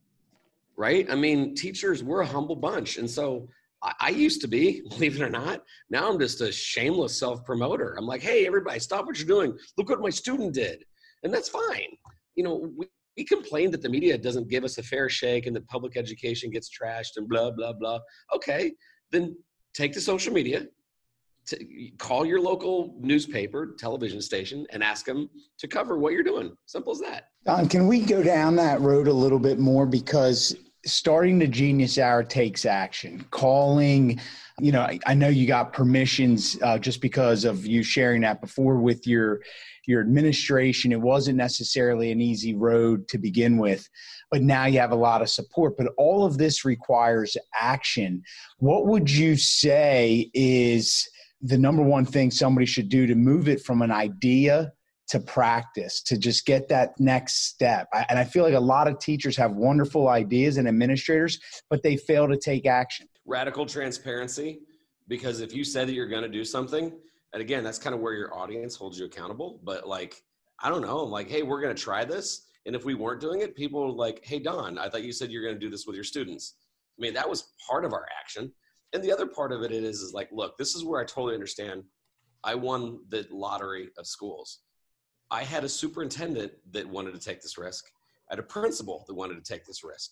right? 0.75 1.09
I 1.11 1.15
mean, 1.15 1.53
teachers, 1.53 2.03
we're 2.03 2.21
a 2.21 2.25
humble 2.25 2.55
bunch. 2.55 2.97
And 2.97 3.09
so 3.09 3.47
I, 3.83 4.09
used 4.09 4.41
to 4.41 4.47
be, 4.47 4.81
believe 4.89 5.15
it 5.15 5.23
or 5.23 5.29
not. 5.29 5.63
Now 5.89 6.09
I'm 6.09 6.19
just 6.19 6.41
a 6.41 6.51
shameless 6.51 7.17
self 7.17 7.43
promoter. 7.45 7.95
I'm 7.97 8.05
like, 8.05 8.21
hey, 8.21 8.45
everybody, 8.45 8.79
stop 8.79 9.05
what 9.05 9.17
you're 9.17 9.27
doing. 9.27 9.57
Look 9.77 9.89
what 9.89 10.01
my 10.01 10.09
student 10.09 10.53
did. 10.53 10.83
And 11.23 11.33
that's 11.33 11.49
fine. 11.49 11.89
You 12.35 12.43
know, 12.43 12.71
we, 12.77 12.87
we 13.17 13.23
complain 13.23 13.71
that 13.71 13.81
the 13.81 13.89
media 13.89 14.17
doesn't 14.17 14.49
give 14.49 14.63
us 14.63 14.77
a 14.77 14.83
fair 14.83 15.09
shake 15.09 15.45
and 15.45 15.55
that 15.55 15.67
public 15.67 15.97
education 15.97 16.49
gets 16.49 16.69
trashed 16.69 17.17
and 17.17 17.27
blah, 17.27 17.51
blah, 17.51 17.73
blah. 17.73 17.99
Okay, 18.35 18.71
then 19.11 19.35
take 19.73 19.93
to 19.93 20.01
social 20.01 20.33
media, 20.33 20.65
to 21.47 21.57
call 21.97 22.25
your 22.25 22.39
local 22.39 22.95
newspaper, 22.99 23.75
television 23.77 24.21
station, 24.21 24.65
and 24.71 24.83
ask 24.83 25.05
them 25.05 25.29
to 25.57 25.67
cover 25.67 25.97
what 25.97 26.13
you're 26.13 26.23
doing. 26.23 26.55
Simple 26.65 26.93
as 26.93 26.99
that. 26.99 27.29
Don, 27.45 27.67
can 27.67 27.87
we 27.87 28.01
go 28.01 28.21
down 28.21 28.55
that 28.57 28.79
road 28.81 29.07
a 29.07 29.13
little 29.13 29.39
bit 29.39 29.59
more? 29.59 29.85
Because 29.85 30.55
starting 30.85 31.39
the 31.39 31.47
genius 31.47 31.97
hour 31.97 32.23
takes 32.23 32.65
action 32.65 33.23
calling 33.29 34.19
you 34.59 34.71
know 34.71 34.81
i, 34.81 34.99
I 35.05 35.13
know 35.13 35.27
you 35.27 35.45
got 35.45 35.73
permissions 35.73 36.57
uh, 36.63 36.79
just 36.79 37.01
because 37.01 37.45
of 37.45 37.65
you 37.65 37.83
sharing 37.83 38.21
that 38.21 38.41
before 38.41 38.77
with 38.77 39.05
your 39.05 39.41
your 39.87 40.01
administration. 40.01 40.91
It 40.91 41.01
wasn't 41.01 41.37
necessarily 41.37 42.11
an 42.11 42.21
easy 42.21 42.53
road 42.53 43.07
to 43.07 43.17
begin 43.17 43.57
with 43.57 43.89
but 44.31 44.41
now 44.41 44.65
you 44.65 44.79
have 44.79 44.93
a 44.93 44.95
lot 44.95 45.21
of 45.21 45.29
support. 45.29 45.77
But 45.77 45.87
all 45.97 46.25
of 46.25 46.37
this 46.37 46.63
requires 46.63 47.35
action. 47.53 48.23
What 48.57 48.87
would 48.87 49.11
you 49.11 49.35
say 49.35 50.31
is 50.33 51.07
the 51.41 51.57
number 51.57 51.83
one 51.83 52.05
thing 52.05 52.31
somebody 52.31 52.65
should 52.65 52.87
do 52.87 53.05
to 53.05 53.15
move 53.15 53.49
it 53.49 53.61
from 53.61 53.81
an 53.81 53.91
idea 53.91 54.71
to 55.11 55.19
practice 55.19 56.01
to 56.01 56.17
just 56.17 56.45
get 56.45 56.69
that 56.69 56.97
next 56.97 57.47
step. 57.49 57.89
and 58.07 58.17
I 58.17 58.23
feel 58.23 58.45
like 58.45 58.53
a 58.53 58.59
lot 58.59 58.87
of 58.87 58.97
teachers 58.97 59.35
have 59.35 59.51
wonderful 59.51 60.07
ideas 60.07 60.55
and 60.55 60.69
administrators, 60.69 61.37
but 61.69 61.83
they 61.83 61.97
fail 61.97 62.29
to 62.29 62.37
take 62.37 62.65
action. 62.65 63.09
Radical 63.25 63.65
transparency, 63.65 64.61
because 65.09 65.41
if 65.41 65.53
you 65.53 65.65
said 65.65 65.89
that 65.89 65.93
you're 65.93 66.07
going 66.07 66.23
to 66.23 66.29
do 66.29 66.45
something, 66.45 66.93
and 67.33 67.41
again, 67.41 67.61
that's 67.61 67.77
kind 67.77 67.93
of 67.93 67.99
where 67.99 68.13
your 68.13 68.33
audience 68.33 68.73
holds 68.73 68.97
you 68.97 69.05
accountable. 69.05 69.59
But 69.63 69.85
like, 69.85 70.23
I 70.61 70.69
don't 70.69 70.81
know, 70.81 71.03
like, 71.03 71.29
hey, 71.29 71.43
we're 71.43 71.59
going 71.59 71.75
to 71.75 71.81
try 71.81 72.05
this. 72.05 72.45
And 72.65 72.73
if 72.73 72.85
we 72.85 72.95
weren't 72.95 73.19
doing 73.19 73.41
it, 73.41 73.53
people 73.53 73.81
were 73.81 73.91
like, 73.91 74.23
hey, 74.23 74.39
Don, 74.39 74.77
I 74.77 74.87
thought 74.87 75.03
you 75.03 75.11
said 75.11 75.29
you're 75.29 75.43
going 75.43 75.55
to 75.55 75.59
do 75.59 75.69
this 75.69 75.85
with 75.85 75.95
your 75.95 76.05
students. 76.05 76.55
I 76.97 77.01
mean, 77.01 77.13
that 77.15 77.29
was 77.29 77.51
part 77.67 77.83
of 77.83 77.91
our 77.91 78.05
action. 78.17 78.49
And 78.93 79.03
the 79.03 79.11
other 79.11 79.27
part 79.27 79.51
of 79.51 79.61
it 79.61 79.73
is, 79.73 79.99
is 79.99 80.13
like, 80.13 80.29
look, 80.31 80.57
this 80.57 80.73
is 80.73 80.85
where 80.85 81.01
I 81.01 81.03
totally 81.03 81.33
understand. 81.33 81.83
I 82.45 82.55
won 82.55 82.99
the 83.09 83.27
lottery 83.29 83.89
of 83.97 84.07
schools. 84.07 84.59
I 85.31 85.45
had 85.45 85.63
a 85.63 85.69
superintendent 85.69 86.51
that 86.73 86.87
wanted 86.87 87.13
to 87.13 87.19
take 87.19 87.41
this 87.41 87.57
risk. 87.57 87.85
I 88.29 88.33
had 88.33 88.39
a 88.39 88.43
principal 88.43 89.05
that 89.07 89.13
wanted 89.13 89.43
to 89.43 89.53
take 89.53 89.65
this 89.65 89.81
risk. 89.81 90.11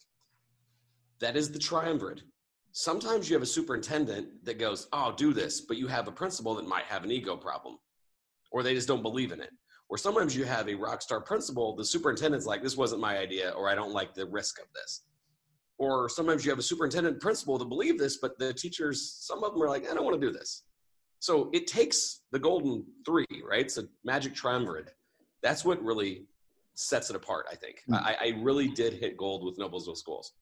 That 1.19 1.35
is 1.35 1.51
the 1.51 1.59
triumvirate. 1.59 2.23
Sometimes 2.71 3.29
you 3.29 3.35
have 3.35 3.43
a 3.43 3.47
superintendent 3.47 4.45
that 4.45 4.57
goes, 4.57 4.87
Oh, 4.93 5.13
do 5.17 5.33
this, 5.33 5.59
but 5.59 5.75
you 5.75 5.87
have 5.87 6.07
a 6.07 6.11
principal 6.11 6.55
that 6.55 6.67
might 6.67 6.85
have 6.85 7.03
an 7.03 7.11
ego 7.11 7.35
problem 7.35 7.77
or 8.51 8.63
they 8.63 8.73
just 8.73 8.87
don't 8.87 9.03
believe 9.03 9.33
in 9.33 9.41
it. 9.41 9.51
Or 9.89 9.97
sometimes 9.97 10.35
you 10.35 10.45
have 10.45 10.69
a 10.69 10.75
rock 10.75 11.01
star 11.01 11.19
principal, 11.19 11.75
the 11.75 11.83
superintendent's 11.83 12.45
like, 12.45 12.63
This 12.63 12.77
wasn't 12.77 13.01
my 13.01 13.17
idea, 13.17 13.49
or 13.51 13.69
I 13.69 13.75
don't 13.75 13.91
like 13.91 14.13
the 14.13 14.25
risk 14.25 14.59
of 14.59 14.65
this. 14.73 15.01
Or 15.77 16.07
sometimes 16.07 16.45
you 16.45 16.51
have 16.51 16.59
a 16.59 16.63
superintendent 16.63 17.19
principal 17.19 17.57
that 17.57 17.65
believe 17.65 17.99
this, 17.99 18.17
but 18.17 18.39
the 18.39 18.53
teachers, 18.53 19.17
some 19.19 19.43
of 19.43 19.53
them 19.53 19.63
are 19.63 19.69
like, 19.69 19.89
I 19.89 19.93
don't 19.93 20.05
want 20.05 20.19
to 20.19 20.25
do 20.25 20.31
this. 20.31 20.63
So 21.19 21.49
it 21.51 21.67
takes 21.67 22.21
the 22.31 22.39
golden 22.39 22.85
three, 23.05 23.25
right? 23.45 23.65
It's 23.65 23.77
a 23.77 23.87
magic 24.05 24.33
triumvirate 24.33 24.93
that's 25.41 25.63
what 25.63 25.83
really 25.83 26.25
sets 26.73 27.09
it 27.09 27.15
apart. 27.15 27.45
I 27.51 27.55
think 27.55 27.81
mm-hmm. 27.89 27.95
I, 27.95 28.15
I 28.21 28.33
really 28.41 28.69
did 28.69 28.93
hit 28.93 29.17
gold 29.17 29.43
with 29.43 29.57
Noblesville 29.57 29.97
schools. 29.97 30.33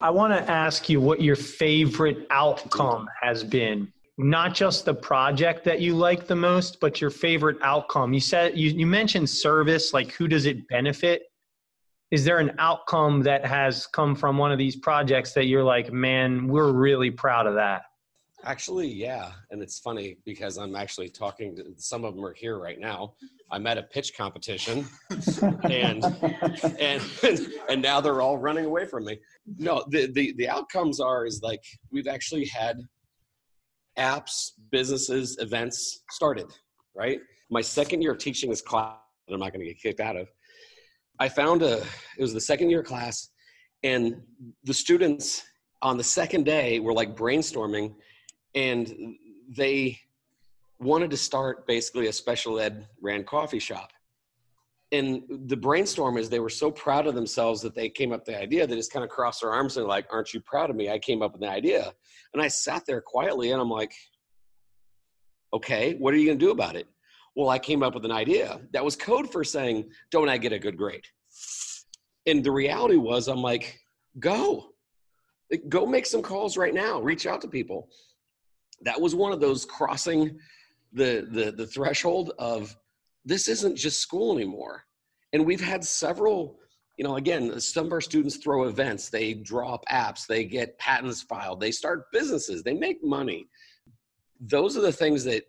I 0.00 0.10
want 0.10 0.32
to 0.34 0.50
ask 0.50 0.88
you 0.88 1.00
what 1.00 1.22
your 1.22 1.36
favorite 1.36 2.26
outcome 2.30 3.08
has 3.22 3.42
been. 3.42 3.90
Not 4.18 4.54
just 4.54 4.84
the 4.84 4.94
project 4.94 5.64
that 5.64 5.80
you 5.80 5.96
like 5.96 6.26
the 6.26 6.36
most, 6.36 6.78
but 6.78 7.00
your 7.00 7.10
favorite 7.10 7.56
outcome. 7.62 8.12
You 8.12 8.20
said 8.20 8.56
you, 8.56 8.70
you 8.70 8.86
mentioned 8.86 9.28
service, 9.28 9.92
like 9.92 10.12
who 10.12 10.28
does 10.28 10.46
it 10.46 10.68
benefit? 10.68 11.22
Is 12.10 12.24
there 12.24 12.38
an 12.38 12.52
outcome 12.58 13.22
that 13.22 13.44
has 13.44 13.86
come 13.86 14.14
from 14.14 14.38
one 14.38 14.52
of 14.52 14.58
these 14.58 14.76
projects 14.76 15.32
that 15.32 15.46
you're 15.46 15.64
like, 15.64 15.92
man, 15.92 16.46
we're 16.46 16.70
really 16.70 17.10
proud 17.10 17.46
of 17.46 17.54
that? 17.54 17.82
Actually, 18.46 18.88
yeah. 18.88 19.32
And 19.50 19.62
it's 19.62 19.78
funny 19.78 20.18
because 20.26 20.58
I'm 20.58 20.76
actually 20.76 21.08
talking 21.08 21.56
to 21.56 21.64
some 21.76 22.04
of 22.04 22.14
them 22.14 22.24
are 22.24 22.34
here 22.34 22.58
right 22.58 22.78
now. 22.78 23.14
I'm 23.50 23.66
at 23.66 23.78
a 23.78 23.82
pitch 23.82 24.16
competition 24.16 24.86
and 25.64 26.04
and 26.80 27.02
and 27.68 27.82
now 27.82 28.00
they're 28.00 28.20
all 28.20 28.36
running 28.36 28.66
away 28.66 28.86
from 28.86 29.06
me. 29.06 29.18
No, 29.58 29.84
the, 29.88 30.12
the 30.12 30.34
the 30.36 30.48
outcomes 30.48 31.00
are 31.00 31.24
is 31.24 31.40
like 31.42 31.62
we've 31.90 32.06
actually 32.06 32.44
had 32.46 32.78
apps, 33.98 34.50
businesses, 34.70 35.38
events 35.40 36.02
started, 36.10 36.46
right? 36.94 37.20
My 37.50 37.62
second 37.62 38.02
year 38.02 38.12
of 38.12 38.18
teaching 38.18 38.50
this 38.50 38.62
class 38.62 38.96
that 39.26 39.34
I'm 39.34 39.40
not 39.40 39.52
gonna 39.52 39.64
get 39.64 39.80
kicked 39.80 40.00
out 40.00 40.16
of. 40.16 40.28
I 41.18 41.28
found 41.28 41.62
a 41.62 41.78
it 42.18 42.20
was 42.20 42.34
the 42.34 42.40
second 42.40 42.68
year 42.68 42.82
class 42.82 43.30
and 43.82 44.20
the 44.64 44.74
students 44.74 45.44
on 45.80 45.96
the 45.96 46.04
second 46.04 46.44
day 46.44 46.80
were 46.80 46.92
like 46.92 47.14
brainstorming 47.14 47.94
and 48.54 49.16
they 49.48 49.98
wanted 50.78 51.10
to 51.10 51.16
start 51.16 51.66
basically 51.66 52.08
a 52.08 52.12
special 52.12 52.58
ed 52.60 52.86
ran 53.00 53.24
coffee 53.24 53.58
shop. 53.58 53.92
And 54.92 55.22
the 55.28 55.56
brainstorm 55.56 56.18
is 56.18 56.28
they 56.28 56.40
were 56.40 56.48
so 56.48 56.70
proud 56.70 57.06
of 57.06 57.14
themselves 57.14 57.60
that 57.62 57.74
they 57.74 57.88
came 57.88 58.12
up 58.12 58.20
with 58.20 58.34
the 58.34 58.40
idea. 58.40 58.66
That 58.66 58.76
just 58.76 58.92
kind 58.92 59.04
of 59.04 59.10
crossed 59.10 59.40
their 59.40 59.50
arms. 59.50 59.76
And 59.76 59.86
like 59.86 60.06
aren't 60.12 60.32
you 60.32 60.40
proud 60.40 60.70
of 60.70 60.76
me? 60.76 60.90
I 60.90 60.98
came 60.98 61.22
up 61.22 61.32
with 61.32 61.40
the 61.40 61.50
idea. 61.50 61.92
And 62.32 62.42
i 62.42 62.48
sat 62.48 62.84
there 62.86 63.00
quietly 63.00 63.52
and 63.52 63.60
i'm 63.60 63.70
like 63.70 63.92
okay 65.52 65.94
what 65.94 66.12
are 66.12 66.16
you 66.16 66.26
going 66.26 66.38
to 66.38 66.44
do 66.44 66.50
about 66.50 66.76
it? 66.76 66.86
Well 67.34 67.48
i 67.48 67.58
came 67.58 67.82
up 67.82 67.94
with 67.94 68.04
an 68.04 68.12
idea 68.12 68.60
that 68.72 68.84
was 68.84 68.96
code 68.96 69.30
for 69.30 69.42
saying 69.42 69.90
don't 70.10 70.28
i 70.28 70.36
get 70.36 70.52
a 70.52 70.58
good 70.58 70.76
grade? 70.76 71.04
And 72.26 72.44
the 72.44 72.52
reality 72.52 72.96
was 72.96 73.28
i'm 73.28 73.42
like 73.42 73.80
go. 74.18 74.70
Go 75.68 75.86
make 75.86 76.06
some 76.06 76.22
calls 76.22 76.56
right 76.56 76.74
now. 76.74 77.00
Reach 77.00 77.26
out 77.26 77.40
to 77.42 77.48
people 77.48 77.88
that 78.82 79.00
was 79.00 79.14
one 79.14 79.32
of 79.32 79.40
those 79.40 79.64
crossing 79.64 80.38
the 80.92 81.26
the 81.30 81.52
the 81.52 81.66
threshold 81.66 82.32
of 82.38 82.76
this 83.24 83.48
isn't 83.48 83.76
just 83.76 84.00
school 84.00 84.34
anymore. 84.34 84.84
And 85.32 85.44
we've 85.44 85.60
had 85.60 85.84
several 85.84 86.58
you 86.96 87.04
know 87.04 87.16
again 87.16 87.58
some 87.60 87.86
of 87.86 87.92
our 87.92 88.00
students 88.00 88.36
throw 88.36 88.64
events 88.64 89.08
they 89.08 89.34
drop 89.34 89.84
apps 89.90 90.26
they 90.26 90.44
get 90.44 90.78
patents 90.78 91.22
filed 91.22 91.60
they 91.60 91.72
start 91.72 92.10
businesses 92.12 92.62
they 92.62 92.74
make 92.74 93.02
money. 93.02 93.48
Those 94.40 94.76
are 94.76 94.82
the 94.82 94.92
things 94.92 95.24
that 95.24 95.44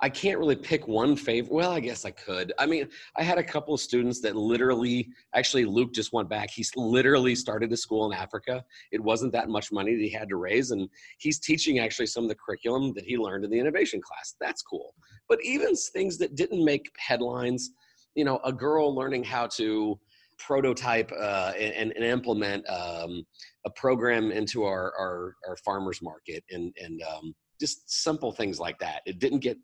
I 0.00 0.10
can't 0.10 0.38
really 0.38 0.56
pick 0.56 0.86
one 0.86 1.16
favorite. 1.16 1.52
Well, 1.52 1.70
I 1.70 1.80
guess 1.80 2.04
I 2.04 2.10
could. 2.10 2.52
I 2.58 2.66
mean, 2.66 2.88
I 3.16 3.22
had 3.22 3.38
a 3.38 3.42
couple 3.42 3.72
of 3.72 3.80
students 3.80 4.20
that 4.20 4.36
literally, 4.36 5.08
actually, 5.34 5.64
Luke 5.64 5.94
just 5.94 6.12
went 6.12 6.28
back. 6.28 6.50
He's 6.50 6.70
literally 6.76 7.34
started 7.34 7.72
a 7.72 7.76
school 7.76 8.10
in 8.10 8.16
Africa. 8.16 8.62
It 8.92 9.02
wasn't 9.02 9.32
that 9.32 9.48
much 9.48 9.72
money 9.72 9.94
that 9.94 10.02
he 10.02 10.10
had 10.10 10.28
to 10.28 10.36
raise, 10.36 10.70
and 10.70 10.88
he's 11.18 11.38
teaching 11.38 11.78
actually 11.78 12.06
some 12.06 12.24
of 12.24 12.28
the 12.28 12.34
curriculum 12.34 12.92
that 12.94 13.04
he 13.04 13.16
learned 13.16 13.44
in 13.44 13.50
the 13.50 13.58
innovation 13.58 14.00
class. 14.02 14.34
That's 14.38 14.62
cool. 14.62 14.94
But 15.28 15.42
even 15.42 15.74
things 15.74 16.18
that 16.18 16.34
didn't 16.34 16.64
make 16.64 16.90
headlines, 16.98 17.70
you 18.14 18.24
know, 18.24 18.38
a 18.44 18.52
girl 18.52 18.94
learning 18.94 19.24
how 19.24 19.46
to 19.46 19.98
prototype 20.38 21.10
uh, 21.18 21.52
and, 21.58 21.92
and, 21.92 22.04
implement 22.04 22.68
um, 22.68 23.24
a 23.64 23.70
program 23.70 24.30
into 24.30 24.64
our, 24.64 24.92
our, 24.98 25.34
our 25.48 25.56
farmers 25.64 26.02
market 26.02 26.44
and, 26.50 26.74
and 26.78 27.02
um, 27.02 27.34
just 27.58 27.90
simple 28.02 28.32
things 28.32 28.60
like 28.60 28.78
that. 28.78 29.00
It 29.06 29.18
didn't 29.18 29.38
get 29.38 29.56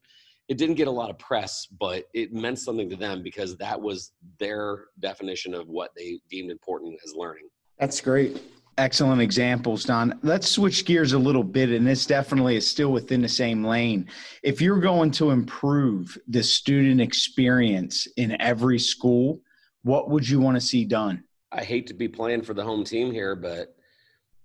it 0.49 0.59
didn't 0.59 0.75
get 0.75 0.89
a 0.89 0.91
lot 0.91 1.11
of 1.11 1.19
press, 1.19 1.67
but 1.79 2.05
it 2.15 2.33
meant 2.33 2.59
something 2.59 2.91
to 2.91 2.97
them 2.97 3.23
because 3.23 3.57
that 3.57 3.81
was 3.81 4.13
their 4.39 4.85
definition 5.01 5.55
of 5.55 5.69
what 5.69 5.91
they 5.97 6.21
deemed 6.31 6.51
important 6.51 6.99
as 7.05 7.15
learning. 7.15 7.49
That's 7.79 8.01
great. 8.01 8.41
Excellent 8.79 9.21
examples, 9.21 9.85
Don. 9.85 10.19
Let's 10.23 10.49
switch 10.49 10.87
gears 10.87 11.13
a 11.13 11.19
little 11.19 11.45
bit, 11.45 11.71
and 11.71 11.87
this 11.87 12.07
definitely 12.07 12.57
is 12.57 12.67
still 12.67 12.91
within 12.91 13.21
the 13.21 13.29
same 13.29 13.65
lane. 13.65 14.09
If 14.43 14.61
you're 14.61 14.81
going 14.81 15.11
to 15.13 15.31
improve 15.31 16.17
the 16.29 16.43
student 16.43 17.01
experience 17.01 18.07
in 18.17 18.41
every 18.41 18.79
school, 18.79 19.41
what 19.83 20.11
would 20.11 20.27
you 20.27 20.41
want 20.41 20.57
to 20.57 20.61
see 20.61 20.85
done? 20.85 21.23
I 21.53 21.65
hate 21.65 21.87
to 21.89 21.95
be 21.95 22.09
playing 22.09 22.43
for 22.43 22.55
the 22.55 22.65
home 22.65 22.83
team 22.83 23.13
here, 23.13 23.37
but 23.37 23.77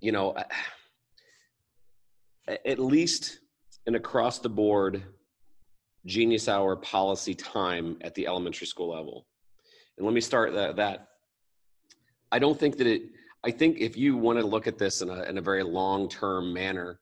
you 0.01 0.11
know, 0.11 0.35
at 2.47 2.79
least 2.79 3.39
an 3.87 3.95
across 3.95 4.39
the 4.39 4.49
board 4.49 5.03
genius 6.07 6.47
hour 6.47 6.75
policy 6.75 7.35
time 7.35 7.97
at 8.01 8.15
the 8.15 8.25
elementary 8.25 8.65
school 8.65 8.89
level. 8.89 9.27
And 9.97 10.05
let 10.05 10.13
me 10.13 10.21
start 10.21 10.53
that, 10.53 10.75
that 10.77 11.07
I 12.31 12.39
don't 12.39 12.59
think 12.59 12.77
that 12.77 12.87
it, 12.87 13.03
I 13.43 13.51
think 13.51 13.77
if 13.79 13.95
you 13.95 14.17
want 14.17 14.39
to 14.39 14.45
look 14.45 14.67
at 14.67 14.77
this 14.77 15.01
in 15.01 15.09
a, 15.09 15.23
in 15.23 15.37
a 15.37 15.41
very 15.41 15.63
long 15.63 16.09
term 16.09 16.53
manner, 16.53 16.99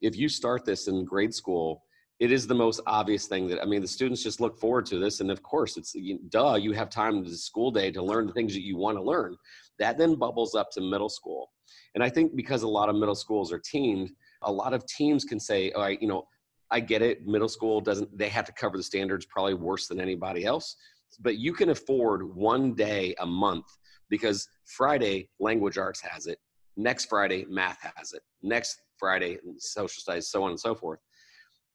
if 0.00 0.16
you 0.16 0.28
start 0.28 0.64
this 0.64 0.88
in 0.88 1.04
grade 1.04 1.34
school, 1.34 1.84
it 2.20 2.30
is 2.30 2.46
the 2.46 2.54
most 2.54 2.80
obvious 2.86 3.26
thing 3.26 3.48
that 3.48 3.60
I 3.60 3.64
mean, 3.64 3.82
the 3.82 3.88
students 3.88 4.22
just 4.22 4.40
look 4.40 4.58
forward 4.58 4.86
to 4.86 4.98
this. 4.98 5.20
And 5.20 5.30
of 5.30 5.42
course, 5.42 5.76
it's 5.76 5.94
you, 5.94 6.20
duh, 6.28 6.54
you 6.54 6.72
have 6.72 6.88
time 6.90 7.24
the 7.24 7.36
school 7.36 7.70
day 7.70 7.90
to 7.90 8.02
learn 8.02 8.26
the 8.26 8.32
things 8.32 8.54
that 8.54 8.62
you 8.62 8.76
want 8.76 8.96
to 8.96 9.02
learn. 9.02 9.36
That 9.78 9.98
then 9.98 10.14
bubbles 10.14 10.54
up 10.54 10.70
to 10.72 10.80
middle 10.80 11.08
school. 11.08 11.50
And 11.94 12.04
I 12.04 12.08
think 12.08 12.36
because 12.36 12.62
a 12.62 12.68
lot 12.68 12.88
of 12.88 12.96
middle 12.96 13.14
schools 13.14 13.52
are 13.52 13.58
teamed, 13.58 14.10
a 14.42 14.52
lot 14.52 14.74
of 14.74 14.86
teams 14.86 15.24
can 15.24 15.40
say, 15.40 15.72
all 15.72 15.82
right, 15.82 16.00
you 16.00 16.08
know, 16.08 16.24
I 16.70 16.80
get 16.80 17.02
it. 17.02 17.26
Middle 17.26 17.48
school 17.48 17.80
doesn't, 17.80 18.16
they 18.16 18.28
have 18.28 18.44
to 18.46 18.52
cover 18.52 18.76
the 18.76 18.82
standards 18.82 19.26
probably 19.26 19.54
worse 19.54 19.86
than 19.86 20.00
anybody 20.00 20.44
else. 20.44 20.76
But 21.20 21.36
you 21.36 21.52
can 21.52 21.70
afford 21.70 22.34
one 22.34 22.74
day 22.74 23.14
a 23.20 23.26
month 23.26 23.66
because 24.08 24.48
Friday, 24.66 25.28
language 25.38 25.78
arts 25.78 26.00
has 26.00 26.26
it. 26.26 26.38
Next 26.76 27.06
Friday, 27.06 27.46
math 27.48 27.78
has 27.96 28.12
it. 28.12 28.22
Next 28.42 28.80
Friday, 28.98 29.38
social 29.58 30.00
studies, 30.00 30.28
so 30.28 30.42
on 30.42 30.50
and 30.50 30.60
so 30.60 30.74
forth. 30.74 30.98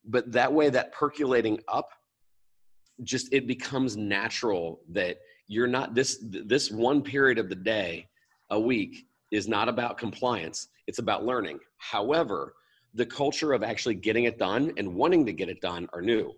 But 0.05 0.31
that 0.31 0.51
way, 0.51 0.69
that 0.69 0.91
percolating 0.91 1.59
up, 1.67 1.89
just 3.03 3.31
it 3.33 3.47
becomes 3.47 3.95
natural 3.95 4.81
that 4.91 5.17
you're 5.47 5.67
not 5.67 5.95
this 5.95 6.23
this 6.29 6.69
one 6.71 7.01
period 7.01 7.37
of 7.37 7.49
the 7.49 7.55
day 7.55 8.07
a 8.51 8.59
week 8.59 9.07
is 9.31 9.47
not 9.47 9.69
about 9.69 9.97
compliance 9.97 10.67
it's 10.87 10.99
about 10.99 11.25
learning 11.25 11.59
however 11.77 12.53
the 12.93 13.05
culture 13.05 13.53
of 13.53 13.63
actually 13.63 13.95
getting 13.95 14.25
it 14.25 14.37
done 14.37 14.73
and 14.77 14.93
wanting 14.93 15.25
to 15.25 15.33
get 15.33 15.49
it 15.49 15.61
done 15.61 15.87
are 15.93 16.01
new. 16.01 16.33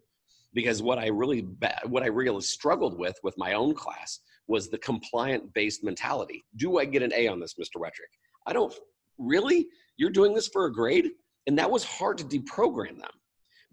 Because 0.54 0.82
what 0.82 1.00
i 1.00 1.08
really 1.08 1.48
what 1.88 2.04
i 2.04 2.08
really 2.08 2.42
struggled 2.42 2.98
with 2.98 3.18
with 3.24 3.38
my 3.38 3.54
own 3.54 3.74
class 3.74 4.20
was 4.48 4.70
the 4.70 4.78
compliant 4.80 5.54
based 5.54 5.84
mentality. 5.84 6.44
Do 6.58 6.78
i 6.78 6.86
get 6.86 7.04
an 7.04 7.14
a 7.16 7.28
on 7.28 7.40
this 7.40 7.56
mr 7.56 7.80
Wettrick? 7.80 8.12
i 8.48 8.54
don't 8.54 8.74
really? 9.18 9.68
You're 9.98 10.10
doing 10.10 10.34
this 10.34 10.48
for 10.48 10.66
a 10.66 10.74
grade? 10.74 11.12
And 11.48 11.58
that 11.58 11.70
was 11.70 11.84
hard 11.84 12.18
to 12.20 12.24
deprogram 12.24 13.00
them. 13.00 13.12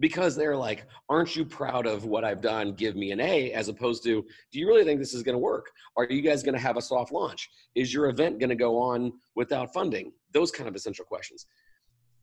Because 0.00 0.36
they're 0.36 0.56
like 0.56 0.86
aren't 1.08 1.34
you 1.34 1.44
proud 1.44 1.84
of 1.84 2.04
what 2.04 2.24
i've 2.24 2.40
done? 2.40 2.74
Give 2.74 2.94
me 2.94 3.10
an 3.10 3.20
a 3.20 3.50
as 3.52 3.66
opposed 3.68 4.04
to 4.04 4.24
do 4.52 4.60
you 4.60 4.68
really 4.68 4.84
think 4.84 5.00
this 5.00 5.14
is 5.14 5.24
going 5.24 5.34
to 5.34 5.40
work? 5.40 5.72
Are 5.96 6.04
you 6.04 6.22
guys 6.22 6.44
going 6.44 6.54
to 6.54 6.60
have 6.60 6.76
a 6.76 6.82
soft 6.82 7.10
launch? 7.10 7.50
Is 7.74 7.92
your 7.92 8.08
event 8.08 8.38
going 8.38 8.50
to 8.50 8.54
go 8.56 8.78
on 8.78 9.12
without 9.34 9.74
funding? 9.74 10.12
Those 10.32 10.52
kind 10.52 10.68
of 10.68 10.76
essential 10.76 11.04
questions 11.04 11.46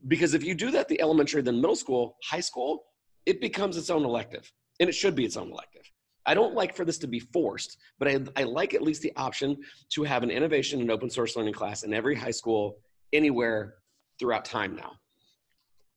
because 0.08 0.34
if 0.34 0.44
you 0.44 0.54
do 0.54 0.72
that 0.72 0.88
the 0.88 1.02
elementary 1.02 1.42
then 1.42 1.56
middle 1.56 1.76
school 1.76 2.18
high 2.24 2.40
school 2.40 2.84
it 3.26 3.42
becomes 3.42 3.78
its 3.78 3.90
own 3.90 4.06
elective 4.06 4.52
and 4.80 4.90
it 4.90 4.94
should 4.94 5.16
be 5.16 5.26
its 5.26 5.38
own 5.38 5.50
elective. 5.52 5.82
I 6.28 6.34
don't 6.34 6.54
like 6.54 6.76
for 6.76 6.86
this 6.86 6.98
to 7.00 7.08
be 7.08 7.20
forced 7.20 7.78
but 8.00 8.08
i, 8.08 8.20
I 8.36 8.44
like 8.44 8.74
at 8.74 8.82
least 8.82 9.02
the 9.02 9.14
option 9.16 9.58
to 9.94 10.04
have 10.04 10.24
an 10.24 10.32
innovation 10.32 10.82
and 10.82 10.92
open 10.92 11.10
source 11.10 11.36
learning 11.36 11.54
class 11.54 11.84
in 11.84 11.94
every 11.94 12.16
high 12.16 12.32
school 12.32 12.78
anywhere 13.14 13.76
throughout 14.20 14.46
time 14.46 14.76
now. 14.76 14.94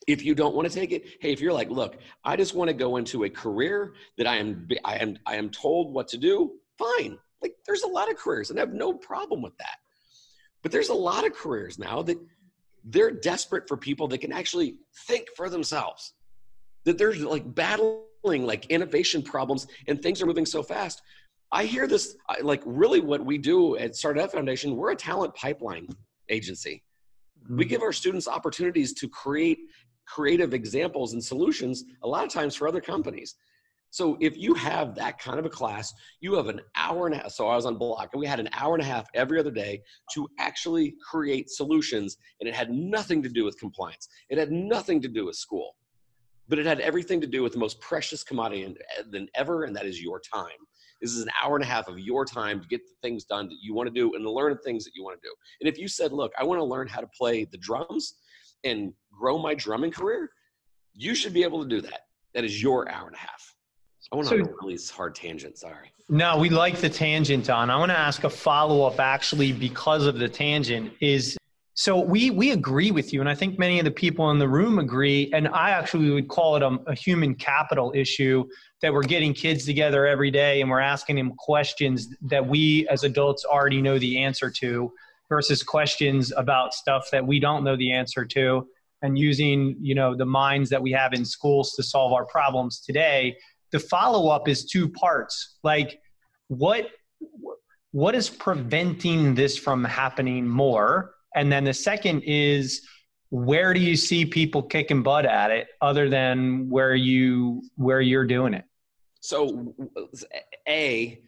If 0.07 0.25
you 0.25 0.35
don't 0.35 0.55
want 0.55 0.69
to 0.69 0.75
take 0.75 0.93
it 0.93 1.05
hey 1.21 1.33
if 1.33 1.41
you're 1.41 1.53
like 1.53 1.71
look 1.71 1.99
i 2.25 2.37
just 2.37 2.55
want 2.55 2.69
to 2.69 2.75
go 2.75 2.97
into 2.97 3.25
a 3.25 3.31
career 3.31 3.95
that 4.17 4.27
i 4.27 4.37
am 4.37 4.69
i 4.85 4.97
am 4.97 5.19
i 5.27 5.37
am 5.37 5.51
told 5.51 5.93
what 5.93 6.09
to 6.09 6.19
do 6.19 6.53
fine. 6.79 7.19
Like 7.43 7.55
there's 7.67 7.83
a 7.83 7.89
lot 7.89 8.11
of 8.11 8.17
careers 8.17 8.51
and 8.51 8.59
i 8.59 8.63
have 8.63 8.73
no 8.73 8.93
problem 8.95 9.43
with 9.43 9.57
that. 9.59 9.79
But 10.63 10.73
there's 10.73 10.89
a 10.89 10.95
lot 10.95 11.27
of 11.27 11.35
careers 11.35 11.79
now 11.79 12.03
that 12.03 12.19
they're 12.91 13.11
desperate 13.11 13.69
for 13.69 13.77
people 13.77 14.09
that 14.09 14.19
can 14.19 14.33
actually 14.33 14.77
think 15.07 15.27
for 15.37 15.49
themselves. 15.49 16.15
That 16.85 16.97
they're 16.97 17.15
like 17.15 17.55
battling 17.55 18.03
like 18.25 18.67
innovation 18.67 19.23
problems 19.23 19.67
and 19.87 20.01
things 20.01 20.23
are 20.23 20.27
moving 20.27 20.47
so 20.47 20.63
fast. 20.63 21.03
I 21.53 21.65
hear 21.65 21.87
this 21.87 22.17
like 22.43 22.63
really 22.65 23.01
what 23.01 23.25
we 23.25 23.39
do 23.39 23.77
at 23.77 23.97
Startup 23.97 24.31
Foundation, 24.31 24.77
we're 24.77 24.93
a 24.93 24.97
talent 24.97 25.35
pipeline 25.35 25.89
agency. 26.29 26.83
We 27.49 27.65
mm-hmm. 27.65 27.69
give 27.69 27.83
our 27.83 27.93
students 27.93 28.29
opportunities 28.29 28.93
to 28.95 29.09
create 29.09 29.59
creative 30.07 30.55
examples 30.55 31.13
and 31.13 31.23
solutions 31.23 31.85
a 32.03 32.09
lot 32.09 32.25
of 32.25 32.33
times 32.33 32.55
for 32.55 32.67
other 32.69 32.81
companies. 32.81 33.35
So 33.91 34.17
if 34.21 34.37
you 34.37 34.55
have 34.55 34.95
that 34.97 35.19
kind 35.19 35.39
of 35.39 35.47
a 35.47 35.51
class, 35.51 35.93
you 36.21 36.35
have 36.35 36.49
an 36.49 36.61
hour 36.77 37.07
and 37.07 37.15
a 37.15 37.19
half. 37.19 37.33
So 37.33 37.49
I 37.49 37.57
was 37.57 37.67
on 37.67 37.77
block 37.77 38.11
and 38.13 38.21
we 38.21 38.27
had 38.27 38.41
an 38.41 38.49
hour 38.53 38.75
and 38.75 38.83
a 38.83 38.87
half 38.87 39.07
every 39.15 39.39
other 39.39 39.51
day 39.51 39.83
to 40.15 40.29
actually 40.39 40.95
create 41.11 41.51
solutions. 41.51 42.19
And 42.41 42.49
it 42.49 42.55
had 42.55 42.71
nothing 42.71 43.23
to 43.23 43.29
do 43.29 43.45
with 43.45 43.59
compliance. 43.59 44.09
It 44.29 44.39
had 44.39 44.53
nothing 44.53 45.01
to 45.03 45.09
do 45.09 45.27
with 45.27 45.37
school, 45.37 45.75
but 46.49 46.59
it 46.59 46.67
had 46.67 46.81
everything 46.81 47.21
to 47.23 47.27
do 47.27 47.43
with 47.43 47.53
the 47.53 47.59
most 47.59 47.81
precious 47.81 48.23
commodity 48.23 48.65
eh, 48.65 49.03
than 49.11 49.29
ever. 49.35 49.65
And 49.65 49.75
that 49.77 49.87
is 49.87 50.03
your 50.03 50.21
time. 50.21 50.59
This 51.01 51.13
is 51.13 51.23
an 51.23 51.31
hour 51.43 51.55
and 51.55 51.65
a 51.65 51.69
half 51.69 51.89
of 51.89 51.99
your 51.99 52.25
time 52.25 52.61
to 52.61 52.67
get 52.67 52.85
the 52.85 52.95
things 53.03 53.25
done 53.25 53.49
that 53.49 53.59
you 53.63 53.73
want 53.73 53.87
to 53.87 53.95
do 53.95 54.15
and 54.15 54.25
to 54.25 54.31
learn 54.31 54.53
the 54.53 54.59
things 54.59 54.85
that 54.85 54.95
you 54.95 55.05
want 55.05 55.21
to 55.21 55.29
do. 55.29 55.33
And 55.61 55.69
if 55.69 55.79
you 55.79 55.89
said, 55.89 56.13
look, 56.13 56.33
I 56.39 56.45
want 56.45 56.59
to 56.59 56.65
learn 56.65 56.89
how 56.89 57.01
to 57.01 57.07
play 57.17 57.45
the 57.45 57.59
drums 57.59 58.15
and 58.65 58.93
grow 59.17 59.39
my 59.39 59.55
drumming 59.55 59.93
career, 59.93 60.29
you 60.93 61.15
should 61.15 61.33
be 61.33 61.45
able 61.45 61.63
to 61.63 61.69
do 61.69 61.81
that. 61.83 62.01
That 62.35 62.45
is 62.45 62.61
your 62.61 62.91
hour 62.91 63.07
and 63.07 63.15
a 63.15 63.21
half. 63.21 63.55
I 64.13 64.17
went 64.17 64.29
so, 64.29 64.37
on 64.37 64.41
a 64.43 64.45
really 64.63 64.79
hard 64.91 65.15
tangent. 65.15 65.59
Sorry. 65.59 65.93
No, 66.09 66.39
we 66.39 66.49
like 66.49 66.79
the 66.79 66.89
tangent, 66.89 67.47
Don. 67.47 67.69
I 67.69 67.77
want 67.77 67.91
to 67.91 67.99
ask 67.99 68.25
a 68.25 68.31
follow 68.31 68.83
up 68.87 68.99
actually 68.99 69.53
because 69.53 70.07
of 70.07 70.19
the 70.19 70.29
tangent. 70.29 70.93
Is 71.01 71.37
so 71.75 72.01
we 72.01 72.31
we 72.31 72.53
agree 72.53 72.91
with 72.91 73.13
you, 73.13 73.21
and 73.21 73.29
I 73.29 73.35
think 73.35 73.59
many 73.59 73.79
of 73.79 73.85
the 73.85 73.91
people 73.91 74.31
in 74.31 74.39
the 74.39 74.49
room 74.49 74.79
agree. 74.79 75.31
And 75.35 75.49
I 75.49 75.71
actually 75.71 76.11
would 76.11 76.29
call 76.29 76.57
it 76.57 76.63
a, 76.63 76.79
a 76.87 76.95
human 76.95 77.35
capital 77.35 77.93
issue 77.95 78.49
that 78.81 78.93
we're 78.93 79.03
getting 79.03 79.35
kids 79.35 79.67
together 79.67 80.07
every 80.07 80.31
day 80.31 80.61
and 80.61 80.71
we're 80.71 80.81
asking 80.81 81.17
them 81.17 81.33
questions 81.37 82.09
that 82.23 82.47
we 82.47 82.89
as 82.89 83.05
adults 83.05 83.45
already 83.45 83.83
know 83.83 83.99
the 83.99 84.23
answer 84.23 84.51
to, 84.51 84.91
versus 85.29 85.63
questions 85.63 86.33
about 86.37 86.73
stuff 86.73 87.11
that 87.11 87.27
we 87.27 87.39
don't 87.39 87.65
know 87.65 87.77
the 87.77 87.93
answer 87.93 88.25
to, 88.25 88.67
and 89.03 89.19
using 89.19 89.77
you 89.79 89.95
know 89.95 90.17
the 90.17 90.25
minds 90.25 90.71
that 90.71 90.81
we 90.81 90.93
have 90.93 91.13
in 91.13 91.23
schools 91.23 91.75
to 91.75 91.83
solve 91.83 92.15
our 92.15 92.25
problems 92.25 92.81
today 92.81 93.37
the 93.73 93.79
follow 93.79 94.29
up 94.29 94.49
is 94.49 94.65
two 94.65 94.89
parts. 94.89 95.59
Like, 95.63 96.01
what 96.49 96.89
what 97.93 98.15
is 98.15 98.29
preventing 98.29 99.35
this 99.35 99.57
from 99.59 99.85
happening 99.85 100.47
more? 100.47 101.15
And 101.35 101.51
then 101.51 101.65
the 101.65 101.75
second 101.75 102.23
is 102.25 102.87
where 103.31 103.75
do 103.75 103.81
you 103.81 103.97
see 103.97 104.25
people 104.25 104.63
kicking 104.63 105.03
butt 105.03 105.27
at 105.27 105.51
it 105.51 105.69
other 105.81 106.09
than 106.09 106.69
where 106.71 106.95
you 106.95 107.63
where 107.77 108.01
you're 108.01 108.27
doing 108.27 108.55
it? 108.55 108.65
So, 109.21 109.75
a 110.69 111.21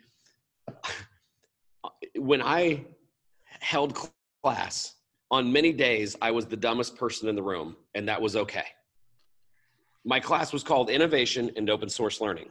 when 2.17 2.43
I 2.43 2.85
held 3.61 3.99
class 4.43 4.95
on 5.31 5.53
many 5.53 5.73
days, 5.73 6.17
I 6.23 6.31
was 6.31 6.47
the 6.47 6.57
dumbest 6.57 6.97
person 6.97 7.29
in 7.29 7.37
the 7.37 7.43
room, 7.43 7.77
and 7.95 8.09
that 8.09 8.21
was 8.21 8.37
okay 8.37 8.65
my 10.05 10.21
class 10.21 10.53
was 10.53 10.63
called 10.63 10.91
Innovation 10.91 11.51
and 11.57 11.69
Open 11.69 11.89
Source 11.89 12.21
Learning. 12.21 12.51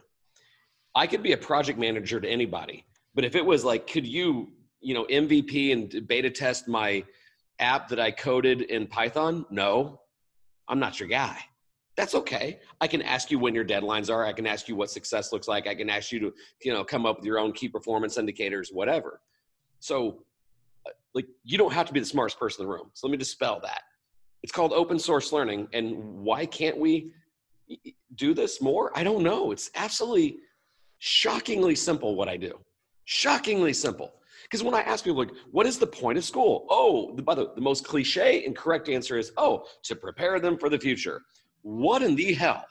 I 0.94 1.06
could 1.06 1.22
be 1.22 1.32
a 1.32 1.36
project 1.36 1.78
manager 1.78 2.20
to 2.20 2.28
anybody, 2.28 2.84
but 3.14 3.24
if 3.24 3.34
it 3.34 3.44
was 3.44 3.64
like, 3.64 3.86
could 3.86 4.06
you, 4.06 4.52
you 4.80 4.94
know, 4.94 5.04
MVP 5.06 5.72
and 5.72 6.06
beta 6.08 6.30
test 6.30 6.68
my 6.68 7.04
app 7.58 7.88
that 7.88 8.00
I 8.00 8.10
coded 8.10 8.62
in 8.62 8.86
Python? 8.86 9.46
No, 9.50 10.00
I'm 10.68 10.78
not 10.78 10.98
your 10.98 11.08
guy. 11.08 11.38
That's 11.96 12.14
okay. 12.14 12.60
I 12.80 12.86
can 12.86 13.02
ask 13.02 13.30
you 13.30 13.38
when 13.38 13.54
your 13.54 13.64
deadlines 13.64 14.10
are. 14.10 14.24
I 14.24 14.32
can 14.32 14.46
ask 14.46 14.68
you 14.68 14.76
what 14.76 14.90
success 14.90 15.32
looks 15.32 15.48
like. 15.48 15.66
I 15.66 15.74
can 15.74 15.90
ask 15.90 16.12
you 16.12 16.20
to, 16.20 16.34
you 16.62 16.72
know, 16.72 16.82
come 16.84 17.04
up 17.04 17.18
with 17.18 17.26
your 17.26 17.38
own 17.38 17.52
key 17.52 17.68
performance 17.68 18.16
indicators, 18.16 18.70
whatever. 18.72 19.20
So, 19.80 20.24
uh, 20.86 20.90
like, 21.14 21.26
you 21.44 21.58
don't 21.58 21.72
have 21.72 21.86
to 21.88 21.92
be 21.92 22.00
the 22.00 22.06
smartest 22.06 22.38
person 22.38 22.62
in 22.62 22.68
the 22.68 22.74
room. 22.74 22.90
So 22.94 23.06
let 23.06 23.12
me 23.12 23.18
dispel 23.18 23.60
that. 23.64 23.82
It's 24.42 24.52
called 24.52 24.72
open 24.72 24.98
source 24.98 25.32
learning. 25.32 25.68
And 25.72 25.96
why 25.98 26.46
can't 26.46 26.78
we 26.78 27.12
do 28.14 28.34
this 28.34 28.60
more? 28.60 28.90
I 28.94 29.02
don't 29.02 29.22
know. 29.22 29.52
It's 29.52 29.70
absolutely 29.74 30.38
shockingly 30.98 31.74
simple 31.74 32.14
what 32.14 32.28
I 32.28 32.36
do. 32.36 32.58
Shockingly 33.04 33.72
simple. 33.72 34.12
Because 34.44 34.62
when 34.62 34.74
I 34.74 34.80
ask 34.80 35.04
people, 35.04 35.18
like, 35.18 35.32
what 35.50 35.66
is 35.66 35.78
the 35.78 35.86
point 35.86 36.18
of 36.18 36.24
school? 36.24 36.66
Oh, 36.70 37.14
the, 37.14 37.22
by 37.22 37.34
the, 37.34 37.52
the 37.54 37.60
most 37.60 37.84
cliche 37.84 38.44
and 38.44 38.56
correct 38.56 38.88
answer 38.88 39.18
is, 39.18 39.32
oh, 39.36 39.64
to 39.84 39.94
prepare 39.94 40.40
them 40.40 40.58
for 40.58 40.68
the 40.68 40.78
future. 40.78 41.22
What 41.62 42.02
in 42.02 42.16
the 42.16 42.32
hell 42.32 42.64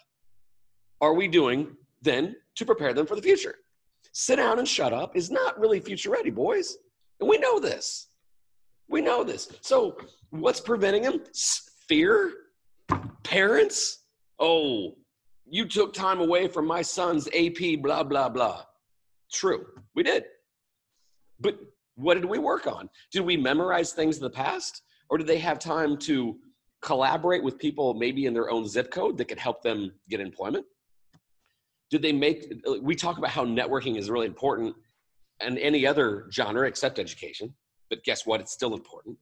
are 1.02 1.14
we 1.14 1.28
doing 1.28 1.76
then 2.02 2.36
to 2.56 2.66
prepare 2.66 2.94
them 2.94 3.06
for 3.06 3.16
the 3.16 3.22
future? 3.22 3.56
Sit 4.12 4.38
down 4.38 4.60
and 4.60 4.68
shut 4.68 4.94
up 4.94 5.16
is 5.16 5.30
not 5.30 5.60
really 5.60 5.80
future 5.80 6.10
ready, 6.10 6.32
boys. 6.32 6.78
And 7.20 7.30
we 7.30 7.38
know 7.38 7.60
this. 7.60 8.08
We 8.90 9.02
know 9.02 9.24
this. 9.24 9.50
So, 9.62 9.98
what's 10.32 10.60
preventing 10.60 11.04
them? 11.04 11.22
Fear? 11.88 12.34
Parents? 13.24 13.99
Oh, 14.40 14.96
you 15.46 15.66
took 15.66 15.94
time 15.94 16.20
away 16.20 16.48
from 16.48 16.66
my 16.66 16.82
son's 16.82 17.28
AP, 17.30 17.82
blah, 17.82 18.04
blah, 18.04 18.30
blah. 18.30 18.64
True, 19.32 19.66
we 19.96 20.04
did. 20.04 20.26
But 21.40 21.60
what 21.96 22.16
did 22.16 22.26
we 22.26 22.40
work 22.40 22.68
on? 22.68 22.90
Did 23.12 23.22
we 23.22 23.38
memorize 23.38 23.94
things 23.94 24.18
in 24.18 24.24
the 24.24 24.30
past? 24.30 24.82
Or 25.10 25.18
did 25.18 25.28
they 25.28 25.40
have 25.40 25.60
time 25.60 25.98
to 26.00 26.38
collaborate 26.82 27.44
with 27.44 27.58
people 27.58 27.94
maybe 27.94 28.26
in 28.26 28.34
their 28.34 28.50
own 28.50 28.68
zip 28.68 28.92
code 28.92 29.18
that 29.18 29.28
could 29.28 29.40
help 29.40 29.62
them 29.64 29.92
get 30.10 30.20
employment? 30.20 30.66
Did 31.90 32.02
they 32.02 32.14
make, 32.14 32.54
we 32.82 32.96
talk 32.96 33.18
about 33.18 33.32
how 33.32 33.46
networking 33.46 33.98
is 33.98 34.10
really 34.10 34.28
important 34.28 34.76
and 35.42 35.58
any 35.58 35.88
other 35.88 36.28
genre 36.32 36.68
except 36.68 37.00
education, 37.00 37.54
but 37.90 38.04
guess 38.04 38.26
what? 38.26 38.40
It's 38.40 38.52
still 38.52 38.74
important. 38.74 39.18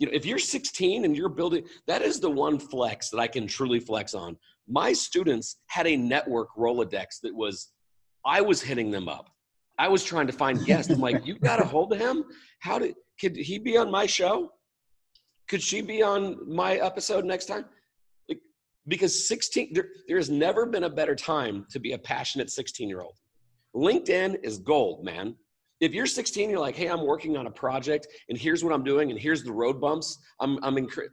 You 0.00 0.06
know, 0.06 0.12
if 0.14 0.24
you're 0.24 0.38
16 0.38 1.04
and 1.04 1.16
you're 1.16 1.28
building, 1.28 1.64
that 1.86 2.00
is 2.00 2.18
the 2.18 2.30
one 2.30 2.58
flex 2.58 3.10
that 3.10 3.18
I 3.18 3.28
can 3.28 3.46
truly 3.46 3.78
flex 3.78 4.14
on. 4.14 4.36
My 4.66 4.94
students 4.94 5.58
had 5.66 5.86
a 5.86 5.94
network 5.94 6.48
Rolodex 6.58 7.20
that 7.22 7.34
was, 7.34 7.68
I 8.24 8.40
was 8.40 8.62
hitting 8.62 8.90
them 8.90 9.08
up. 9.08 9.30
I 9.78 9.88
was 9.88 10.02
trying 10.02 10.26
to 10.26 10.32
find 10.32 10.64
guests. 10.64 10.90
I'm 10.90 11.00
like, 11.00 11.26
you 11.26 11.38
got 11.38 11.60
a 11.60 11.64
hold 11.64 11.92
of 11.92 11.98
him? 11.98 12.24
How 12.60 12.78
did 12.78 12.94
could 13.20 13.36
he 13.36 13.58
be 13.58 13.76
on 13.76 13.90
my 13.90 14.06
show? 14.06 14.50
Could 15.48 15.62
she 15.62 15.82
be 15.82 16.02
on 16.02 16.38
my 16.48 16.76
episode 16.76 17.26
next 17.26 17.46
time? 17.46 17.66
Like, 18.28 18.40
because 18.88 19.28
16, 19.28 19.74
there, 19.74 19.88
there 20.08 20.16
has 20.16 20.30
never 20.30 20.64
been 20.64 20.84
a 20.84 20.90
better 20.90 21.14
time 21.14 21.66
to 21.70 21.78
be 21.78 21.92
a 21.92 21.98
passionate 21.98 22.50
16 22.50 22.88
year 22.88 23.02
old. 23.02 23.16
LinkedIn 23.76 24.38
is 24.42 24.58
gold, 24.58 25.04
man. 25.04 25.36
If 25.80 25.94
you're 25.94 26.06
16, 26.06 26.50
you're 26.50 26.60
like, 26.60 26.76
hey, 26.76 26.88
I'm 26.88 27.06
working 27.06 27.36
on 27.36 27.46
a 27.46 27.50
project, 27.50 28.06
and 28.28 28.36
here's 28.36 28.62
what 28.62 28.72
I'm 28.72 28.84
doing, 28.84 29.10
and 29.10 29.18
here's 29.18 29.42
the 29.42 29.52
road 29.52 29.80
bumps. 29.80 30.18
I'm, 30.38 30.62
I'm 30.62 30.76
incre- 30.76 31.08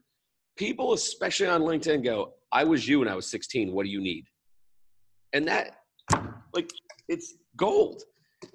people, 0.58 0.94
especially 0.94 1.48
on 1.48 1.62
LinkedIn, 1.62 2.04
go, 2.04 2.34
I 2.52 2.64
was 2.64 2.88
you 2.88 3.00
when 3.00 3.08
I 3.08 3.16
was 3.16 3.28
16. 3.28 3.72
What 3.72 3.86
do 3.86 3.90
you 3.90 4.02
need? 4.02 4.26
And 5.34 5.48
that, 5.48 5.78
like, 6.54 6.72
it's 7.08 7.36
gold 7.56 8.04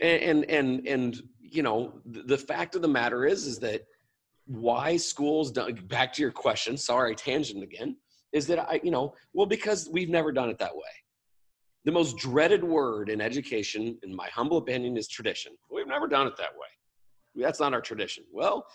and 0.01 0.45
and 0.49 0.87
and 0.87 1.23
you 1.41 1.63
know 1.63 1.93
the 2.07 2.39
fact 2.39 2.75
of 2.75 2.83
the 2.83 2.89
matter 2.89 3.27
is 3.27 3.47
is 3.47 3.59
that 3.59 3.83
why 4.47 4.97
schools 4.97 5.51
don't 5.51 5.87
back 5.89 6.13
to 6.13 6.23
your 6.23 6.31
question 6.31 6.77
sorry 6.77 7.15
tangent 7.15 7.63
again 7.63 7.97
is 8.33 8.47
that 8.47 8.59
i 8.71 8.81
you 8.83 8.91
know 8.91 9.13
well 9.33 9.47
because 9.47 9.89
we've 9.93 10.09
never 10.09 10.33
done 10.33 10.49
it 10.49 10.59
that 10.59 10.75
way 10.75 10.83
the 11.85 11.93
most 11.93 12.17
dreaded 12.17 12.63
word 12.63 13.09
in 13.09 13.21
education 13.21 13.99
in 14.03 14.15
my 14.15 14.29
humble 14.29 14.59
opinion 14.59 14.97
is 14.97 15.09
tradition. 15.09 15.53
We've 15.71 15.87
never 15.87 16.07
done 16.07 16.27
it 16.27 16.37
that 16.37 16.53
way. 16.53 16.69
That's 17.35 17.61
not 17.61 17.75
our 17.75 17.81
tradition. 17.81 18.25
Well 18.33 18.67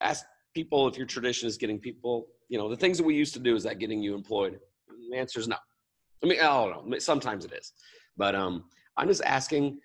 ask 0.00 0.24
people 0.54 0.86
if 0.88 0.96
your 0.96 1.06
tradition 1.06 1.48
is 1.48 1.56
getting 1.56 1.78
people 1.78 2.26
you 2.48 2.58
know 2.58 2.68
the 2.68 2.76
things 2.76 2.98
that 2.98 3.04
we 3.04 3.14
used 3.14 3.34
to 3.34 3.40
do 3.40 3.54
is 3.54 3.62
that 3.62 3.78
getting 3.78 4.02
you 4.02 4.14
employed? 4.14 4.58
The 5.10 5.16
answer 5.16 5.40
is 5.40 5.48
no. 5.48 5.56
I 6.22 6.26
mean 6.26 6.40
i 6.40 6.44
don't 6.44 6.90
know. 6.90 6.98
Sometimes 6.98 7.44
it 7.44 7.52
is. 7.52 7.72
But 8.16 8.34
um 8.34 8.64
i'm 8.96 9.08
just 9.08 9.22
asking 9.24 9.78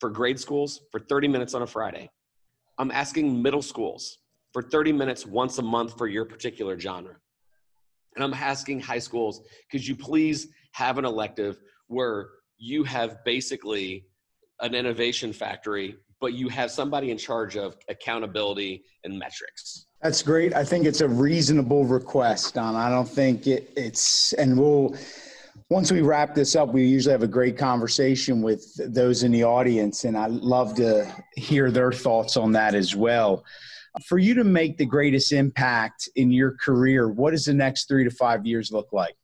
for 0.00 0.10
grade 0.10 0.38
schools 0.38 0.82
for 0.90 1.00
30 1.00 1.28
minutes 1.28 1.54
on 1.54 1.62
a 1.62 1.66
Friday. 1.66 2.10
I'm 2.78 2.90
asking 2.90 3.40
middle 3.40 3.62
schools 3.62 4.18
for 4.52 4.62
30 4.62 4.92
minutes 4.92 5.26
once 5.26 5.58
a 5.58 5.62
month 5.62 5.96
for 5.96 6.08
your 6.08 6.24
particular 6.24 6.78
genre. 6.78 7.16
And 8.14 8.24
I'm 8.24 8.34
asking 8.34 8.80
high 8.80 8.98
schools, 8.98 9.42
could 9.70 9.86
you 9.86 9.96
please 9.96 10.48
have 10.72 10.98
an 10.98 11.04
elective 11.04 11.60
where 11.88 12.28
you 12.58 12.84
have 12.84 13.24
basically 13.24 14.06
an 14.60 14.74
innovation 14.74 15.32
factory, 15.32 15.96
but 16.20 16.32
you 16.32 16.48
have 16.48 16.70
somebody 16.70 17.10
in 17.10 17.18
charge 17.18 17.56
of 17.56 17.76
accountability 17.88 18.84
and 19.04 19.18
metrics? 19.18 19.86
That's 20.02 20.22
great. 20.22 20.54
I 20.54 20.64
think 20.64 20.86
it's 20.86 21.00
a 21.00 21.08
reasonable 21.08 21.84
request, 21.84 22.54
Don. 22.54 22.74
I 22.74 22.90
don't 22.90 23.08
think 23.08 23.46
it, 23.46 23.72
it's, 23.76 24.32
and 24.34 24.58
we'll, 24.58 24.96
once 25.70 25.90
we 25.90 26.02
wrap 26.02 26.34
this 26.34 26.56
up, 26.56 26.68
we 26.68 26.84
usually 26.84 27.12
have 27.12 27.22
a 27.22 27.28
great 27.28 27.56
conversation 27.56 28.42
with 28.42 28.64
those 28.92 29.22
in 29.22 29.32
the 29.32 29.44
audience, 29.44 30.04
and 30.04 30.16
I 30.16 30.26
love 30.26 30.74
to 30.76 31.10
hear 31.36 31.70
their 31.70 31.90
thoughts 31.90 32.36
on 32.36 32.52
that 32.52 32.74
as 32.74 32.94
well. 32.94 33.44
For 34.06 34.18
you 34.18 34.34
to 34.34 34.44
make 34.44 34.76
the 34.76 34.86
greatest 34.86 35.32
impact 35.32 36.08
in 36.16 36.30
your 36.30 36.56
career, 36.56 37.08
what 37.08 37.30
does 37.30 37.44
the 37.44 37.54
next 37.54 37.86
three 37.88 38.04
to 38.04 38.10
five 38.10 38.44
years 38.44 38.72
look 38.72 38.92
like? 38.92 39.14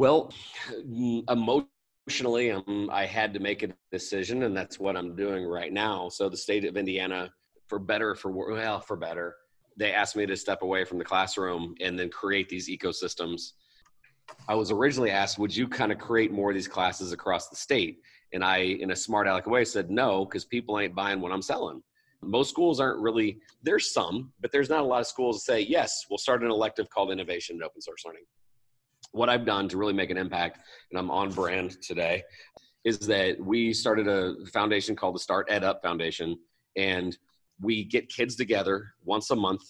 Well, 0.00 0.32
emotionally, 1.28 2.50
um, 2.50 2.88
I 2.90 3.04
had 3.06 3.34
to 3.34 3.40
make 3.40 3.62
a 3.62 3.68
decision, 3.92 4.44
and 4.44 4.56
that's 4.56 4.80
what 4.80 4.96
I'm 4.96 5.14
doing 5.14 5.44
right 5.44 5.72
now. 5.72 6.08
So, 6.08 6.28
the 6.28 6.36
state 6.36 6.64
of 6.64 6.76
Indiana, 6.76 7.30
for 7.68 7.78
better, 7.78 8.14
for 8.14 8.30
well, 8.30 8.80
for 8.80 8.96
better, 8.96 9.36
they 9.76 9.92
asked 9.92 10.16
me 10.16 10.26
to 10.26 10.36
step 10.36 10.62
away 10.62 10.84
from 10.84 10.98
the 10.98 11.04
classroom 11.04 11.74
and 11.80 11.98
then 11.98 12.08
create 12.08 12.48
these 12.48 12.68
ecosystems 12.68 13.52
I 14.48 14.54
was 14.54 14.70
originally 14.70 15.10
asked, 15.10 15.38
would 15.38 15.54
you 15.54 15.68
kind 15.68 15.92
of 15.92 15.98
create 15.98 16.32
more 16.32 16.50
of 16.50 16.54
these 16.54 16.68
classes 16.68 17.12
across 17.12 17.48
the 17.48 17.56
state? 17.56 18.00
And 18.32 18.44
I, 18.44 18.58
in 18.58 18.90
a 18.90 18.96
smart 18.96 19.26
aleck 19.26 19.46
way, 19.46 19.64
said 19.64 19.90
no, 19.90 20.24
because 20.24 20.44
people 20.44 20.78
ain't 20.78 20.94
buying 20.94 21.20
what 21.20 21.32
I'm 21.32 21.42
selling. 21.42 21.82
Most 22.22 22.50
schools 22.50 22.80
aren't 22.80 23.00
really, 23.00 23.38
there's 23.62 23.92
some, 23.92 24.32
but 24.40 24.52
there's 24.52 24.68
not 24.68 24.80
a 24.80 24.86
lot 24.86 25.00
of 25.00 25.06
schools 25.06 25.36
that 25.36 25.52
say, 25.52 25.60
yes, 25.62 26.04
we'll 26.10 26.18
start 26.18 26.42
an 26.42 26.50
elective 26.50 26.88
called 26.90 27.10
Innovation 27.10 27.56
and 27.56 27.64
Open 27.64 27.80
Source 27.80 28.04
Learning. 28.04 28.24
What 29.12 29.28
I've 29.28 29.44
done 29.44 29.68
to 29.68 29.76
really 29.76 29.92
make 29.92 30.10
an 30.10 30.16
impact, 30.16 30.60
and 30.90 30.98
I'm 30.98 31.10
on 31.10 31.30
brand 31.30 31.80
today, 31.82 32.22
is 32.84 32.98
that 33.00 33.38
we 33.40 33.72
started 33.72 34.08
a 34.08 34.34
foundation 34.52 34.96
called 34.96 35.14
the 35.14 35.20
Start 35.20 35.46
Ed 35.50 35.64
Up 35.64 35.82
Foundation. 35.82 36.38
And 36.76 37.16
we 37.60 37.84
get 37.84 38.08
kids 38.08 38.36
together 38.36 38.94
once 39.04 39.30
a 39.30 39.36
month 39.36 39.62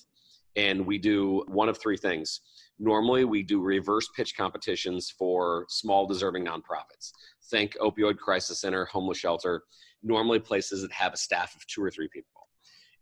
and 0.57 0.87
we 0.87 0.99
do 0.99 1.45
one 1.49 1.69
of 1.69 1.79
three 1.79 1.97
things 1.97 2.41
Normally, 2.83 3.27
we 3.27 3.43
do 3.43 3.61
reverse 3.61 4.09
pitch 4.17 4.35
competitions 4.35 5.11
for 5.11 5.67
small, 5.69 6.07
deserving 6.07 6.47
nonprofits. 6.47 7.13
Think 7.51 7.77
Opioid 7.79 8.17
Crisis 8.17 8.59
Center, 8.59 8.87
Homeless 8.87 9.19
Shelter, 9.19 9.65
normally 10.03 10.39
places 10.39 10.81
that 10.81 10.91
have 10.91 11.13
a 11.13 11.19
staff 11.19 11.55
of 11.55 11.67
two 11.67 11.85
or 11.85 11.91
three 11.91 12.09
people. 12.09 12.49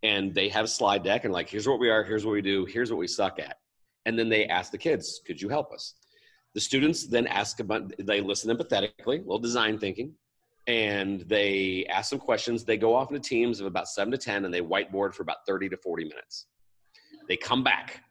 And 0.03 0.35
they 0.35 0.49
have 0.49 0.65
a 0.65 0.69
slide 0.69 1.05
deck 1.05 1.25
and, 1.25 1.33
like, 1.33 1.49
here's 1.49 1.69
what 1.69 1.79
we 1.79 1.91
are, 1.91 2.03
here's 2.03 2.27
what 2.27 2.33
we 2.33 2.43
do, 2.43 2.65
here's 2.65 2.91
what 2.91 2.99
we 2.99 3.07
suck 3.07 3.39
at. 3.39 3.59
And 4.05 4.19
then 4.19 4.29
they 4.29 4.47
ask 4.47 4.73
the 4.73 4.79
kids, 4.79 5.21
could 5.25 5.41
you 5.41 5.49
help 5.49 5.73
us? 5.73 5.95
The 6.59 6.63
students 6.63 7.07
then 7.07 7.29
ask 7.29 7.61
about, 7.61 7.93
they 8.01 8.21
listen 8.21 8.51
empathetically, 8.51 9.19
a 9.19 9.21
little 9.21 9.39
design 9.39 9.79
thinking, 9.79 10.13
and 10.67 11.21
they 11.21 11.87
ask 11.89 12.11
some 12.11 12.19
questions. 12.19 12.65
They 12.65 12.77
go 12.77 12.97
off 12.97 13.13
into 13.13 13.21
teams 13.21 13.61
of 13.61 13.67
about 13.67 13.87
seven 13.87 14.11
to 14.11 14.19
10 14.19 14.45
and 14.45 14.53
they 14.53 14.61
whiteboard 14.61 15.15
for 15.15 15.23
about 15.23 15.47
30 15.47 15.69
to 15.69 15.77
40 15.77 16.07
minutes. 16.07 16.47
They 17.29 17.37
come 17.37 17.63
back. 17.63 18.03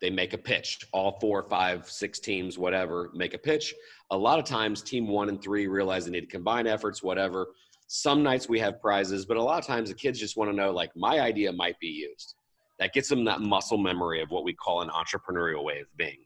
They 0.00 0.08
make 0.08 0.34
a 0.34 0.38
pitch. 0.38 0.86
All 0.92 1.18
four 1.20 1.42
five 1.50 1.90
six 1.90 2.20
teams 2.20 2.58
whatever 2.58 3.10
make 3.12 3.34
a 3.34 3.38
pitch. 3.38 3.74
A 4.12 4.16
lot 4.16 4.38
of 4.38 4.44
times 4.44 4.82
team 4.82 5.08
one 5.08 5.28
and 5.28 5.42
three 5.42 5.66
realize 5.66 6.04
they 6.04 6.12
need 6.12 6.20
to 6.20 6.26
combine 6.28 6.68
efforts 6.68 7.02
whatever. 7.02 7.48
Some 7.88 8.22
nights 8.22 8.48
we 8.48 8.60
have 8.60 8.80
prizes 8.80 9.26
but 9.26 9.36
a 9.36 9.42
lot 9.42 9.58
of 9.58 9.66
times 9.66 9.88
the 9.88 9.96
kids 9.96 10.20
just 10.20 10.36
want 10.36 10.48
to 10.48 10.56
know 10.56 10.70
like 10.70 10.92
my 10.94 11.18
idea 11.18 11.52
might 11.52 11.80
be 11.80 11.88
used. 11.88 12.36
That 12.78 12.92
gets 12.92 13.08
them 13.08 13.24
that 13.24 13.40
muscle 13.40 13.78
memory 13.78 14.22
of 14.22 14.30
what 14.30 14.44
we 14.44 14.54
call 14.54 14.82
an 14.82 14.90
entrepreneurial 14.90 15.64
way 15.64 15.80
of 15.80 15.88
being 15.96 16.18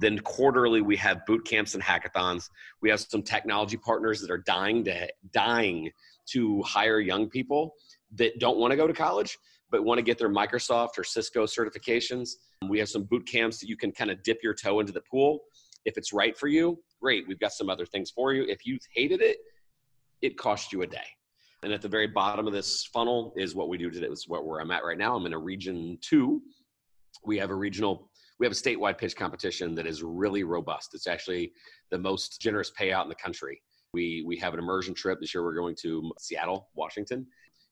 then 0.00 0.18
quarterly 0.20 0.80
we 0.80 0.96
have 0.96 1.24
boot 1.26 1.44
camps 1.44 1.74
and 1.74 1.82
hackathons 1.82 2.50
we 2.82 2.90
have 2.90 3.00
some 3.00 3.22
technology 3.22 3.76
partners 3.76 4.20
that 4.20 4.30
are 4.30 4.38
dying 4.38 4.84
to 4.84 5.08
dying 5.32 5.90
to 6.26 6.62
hire 6.62 7.00
young 7.00 7.28
people 7.28 7.74
that 8.14 8.38
don't 8.38 8.58
want 8.58 8.70
to 8.70 8.76
go 8.76 8.86
to 8.86 8.92
college 8.92 9.38
but 9.70 9.84
want 9.84 9.98
to 9.98 10.02
get 10.02 10.18
their 10.18 10.30
Microsoft 10.30 10.98
or 10.98 11.04
Cisco 11.04 11.44
certifications. 11.44 12.30
We 12.68 12.78
have 12.78 12.88
some 12.88 13.04
boot 13.04 13.26
camps 13.26 13.58
that 13.60 13.68
you 13.68 13.76
can 13.76 13.92
kind 13.92 14.10
of 14.10 14.22
dip 14.22 14.42
your 14.42 14.54
toe 14.54 14.80
into 14.80 14.92
the 14.92 15.02
pool. 15.02 15.40
If 15.84 15.96
it's 15.96 16.12
right 16.12 16.36
for 16.36 16.48
you, 16.48 16.78
great. 17.00 17.26
We've 17.28 17.38
got 17.38 17.52
some 17.52 17.70
other 17.70 17.86
things 17.86 18.10
for 18.10 18.32
you. 18.32 18.44
If 18.44 18.66
you 18.66 18.78
hated 18.94 19.20
it, 19.20 19.38
it 20.22 20.36
cost 20.36 20.72
you 20.72 20.82
a 20.82 20.86
day. 20.86 21.06
And 21.62 21.72
at 21.72 21.82
the 21.82 21.88
very 21.88 22.06
bottom 22.06 22.46
of 22.46 22.52
this 22.52 22.84
funnel 22.86 23.32
is 23.36 23.54
what 23.54 23.68
we 23.68 23.78
do 23.78 23.90
today. 23.90 24.06
It's 24.06 24.28
what 24.28 24.46
where 24.46 24.60
I'm 24.60 24.70
at 24.70 24.84
right 24.84 24.98
now. 24.98 25.16
I'm 25.16 25.26
in 25.26 25.32
a 25.32 25.38
region 25.38 25.98
two. 26.00 26.40
We 27.24 27.38
have 27.38 27.50
a 27.50 27.54
regional 27.54 28.10
we 28.38 28.46
have 28.46 28.52
a 28.52 28.56
statewide 28.56 28.98
pitch 28.98 29.16
competition 29.16 29.74
that 29.74 29.86
is 29.86 30.02
really 30.02 30.44
robust. 30.44 30.94
It's 30.94 31.06
actually 31.06 31.52
the 31.90 31.98
most 31.98 32.40
generous 32.40 32.70
payout 32.78 33.02
in 33.02 33.08
the 33.08 33.14
country. 33.14 33.60
We 33.92 34.22
we 34.26 34.36
have 34.38 34.52
an 34.52 34.60
immersion 34.60 34.94
trip 34.94 35.20
this 35.20 35.34
year. 35.34 35.42
We're 35.42 35.54
going 35.54 35.76
to 35.82 36.12
Seattle, 36.18 36.68
Washington. 36.74 37.26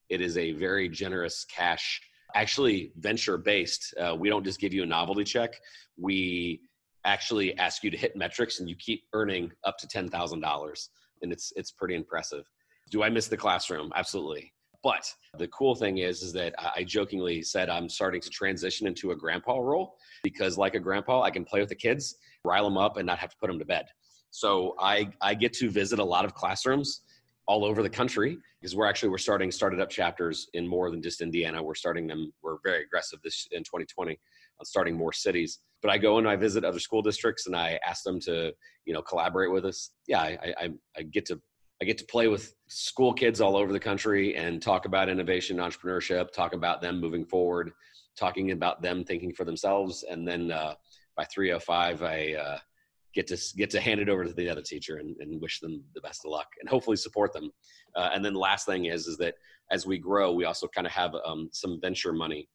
It 0.08 0.20
is 0.20 0.38
a 0.38 0.52
very 0.52 0.88
generous 0.88 1.44
cash, 1.44 2.00
actually 2.34 2.92
venture 2.96 3.36
based. 3.36 3.94
Uh, 4.00 4.16
we 4.18 4.28
don't 4.28 4.44
just 4.44 4.60
give 4.60 4.72
you 4.72 4.82
a 4.82 4.86
novelty 4.86 5.24
check. 5.24 5.54
We 5.98 6.60
actually 7.04 7.56
ask 7.58 7.84
you 7.84 7.90
to 7.90 7.96
hit 7.96 8.16
metrics, 8.16 8.60
and 8.60 8.68
you 8.68 8.76
keep 8.76 9.04
earning 9.12 9.52
up 9.64 9.78
to 9.78 9.86
ten 9.88 10.08
thousand 10.08 10.40
dollars, 10.40 10.90
and 11.22 11.32
it's 11.32 11.52
it's 11.56 11.70
pretty 11.70 11.94
impressive. 11.94 12.44
Do 12.90 13.02
I 13.02 13.10
miss 13.10 13.28
the 13.28 13.36
classroom? 13.36 13.92
Absolutely. 13.94 14.52
But 14.82 15.12
the 15.38 15.48
cool 15.48 15.74
thing 15.74 15.98
is, 15.98 16.22
is 16.22 16.32
that 16.34 16.54
I 16.58 16.84
jokingly 16.84 17.42
said 17.42 17.68
I'm 17.68 17.88
starting 17.88 18.20
to 18.20 18.30
transition 18.30 18.86
into 18.86 19.10
a 19.10 19.16
grandpa 19.16 19.58
role 19.58 19.96
because, 20.22 20.58
like 20.58 20.74
a 20.74 20.80
grandpa, 20.80 21.22
I 21.22 21.30
can 21.30 21.44
play 21.44 21.60
with 21.60 21.68
the 21.68 21.74
kids, 21.74 22.16
rile 22.44 22.64
them 22.64 22.78
up, 22.78 22.96
and 22.96 23.06
not 23.06 23.18
have 23.18 23.30
to 23.30 23.36
put 23.40 23.48
them 23.48 23.58
to 23.58 23.64
bed. 23.64 23.86
So 24.30 24.74
I 24.78 25.08
I 25.20 25.34
get 25.34 25.52
to 25.54 25.70
visit 25.70 25.98
a 25.98 26.04
lot 26.04 26.24
of 26.24 26.34
classrooms 26.34 27.02
all 27.46 27.64
over 27.64 27.82
the 27.82 27.90
country 27.90 28.38
because 28.60 28.74
we're 28.74 28.86
actually 28.86 29.08
we're 29.08 29.18
starting 29.18 29.50
started 29.50 29.80
up 29.80 29.88
chapters 29.88 30.48
in 30.54 30.66
more 30.66 30.90
than 30.90 31.00
just 31.02 31.20
Indiana. 31.20 31.62
We're 31.62 31.74
starting 31.74 32.06
them. 32.06 32.32
We're 32.42 32.58
very 32.64 32.82
aggressive 32.82 33.20
this 33.22 33.46
in 33.52 33.62
2020 33.62 34.18
on 34.58 34.66
starting 34.66 34.96
more 34.96 35.12
cities. 35.12 35.60
But 35.82 35.90
I 35.90 35.98
go 35.98 36.18
and 36.18 36.28
I 36.28 36.36
visit 36.36 36.64
other 36.64 36.80
school 36.80 37.02
districts 37.02 37.46
and 37.46 37.54
I 37.54 37.78
ask 37.86 38.02
them 38.02 38.20
to 38.20 38.52
you 38.84 38.94
know 38.94 39.02
collaborate 39.02 39.52
with 39.52 39.64
us. 39.64 39.90
Yeah, 40.06 40.20
I 40.20 40.54
I, 40.58 40.68
I 40.96 41.02
get 41.02 41.26
to 41.26 41.40
I 41.80 41.84
get 41.84 41.98
to 41.98 42.04
play 42.06 42.28
with 42.28 42.54
school 42.68 43.12
kids 43.12 43.40
all 43.40 43.56
over 43.56 43.72
the 43.72 43.80
country 43.80 44.34
and 44.36 44.62
talk 44.62 44.86
about 44.86 45.08
innovation, 45.08 45.58
entrepreneurship, 45.58 46.32
talk 46.32 46.54
about 46.54 46.80
them 46.80 47.00
moving 47.00 47.24
forward, 47.24 47.72
talking 48.18 48.52
about 48.52 48.80
them 48.80 49.04
thinking 49.04 49.32
for 49.32 49.44
themselves. 49.44 50.04
And 50.08 50.26
then 50.26 50.50
uh, 50.50 50.74
by 51.16 51.24
305, 51.24 52.02
I 52.02 52.34
uh, 52.34 52.58
get 53.14 53.26
to 53.26 53.38
get 53.56 53.70
to 53.70 53.80
hand 53.80 54.00
it 54.00 54.08
over 54.08 54.24
to 54.24 54.32
the 54.32 54.48
other 54.48 54.62
teacher 54.62 54.96
and, 54.96 55.16
and 55.20 55.40
wish 55.40 55.60
them 55.60 55.84
the 55.94 56.00
best 56.00 56.22
of 56.24 56.30
luck 56.30 56.48
and 56.60 56.68
hopefully 56.68 56.96
support 56.96 57.32
them. 57.32 57.50
Uh, 57.94 58.10
and 58.14 58.24
then 58.24 58.32
the 58.32 58.38
last 58.38 58.64
thing 58.66 58.86
is 58.86 59.06
is 59.06 59.18
that 59.18 59.34
as 59.70 59.86
we 59.86 59.98
grow, 59.98 60.32
we 60.32 60.44
also 60.44 60.66
kind 60.68 60.86
of 60.86 60.92
have 60.92 61.14
um, 61.26 61.50
some 61.52 61.78
venture 61.80 62.12
money. 62.12 62.48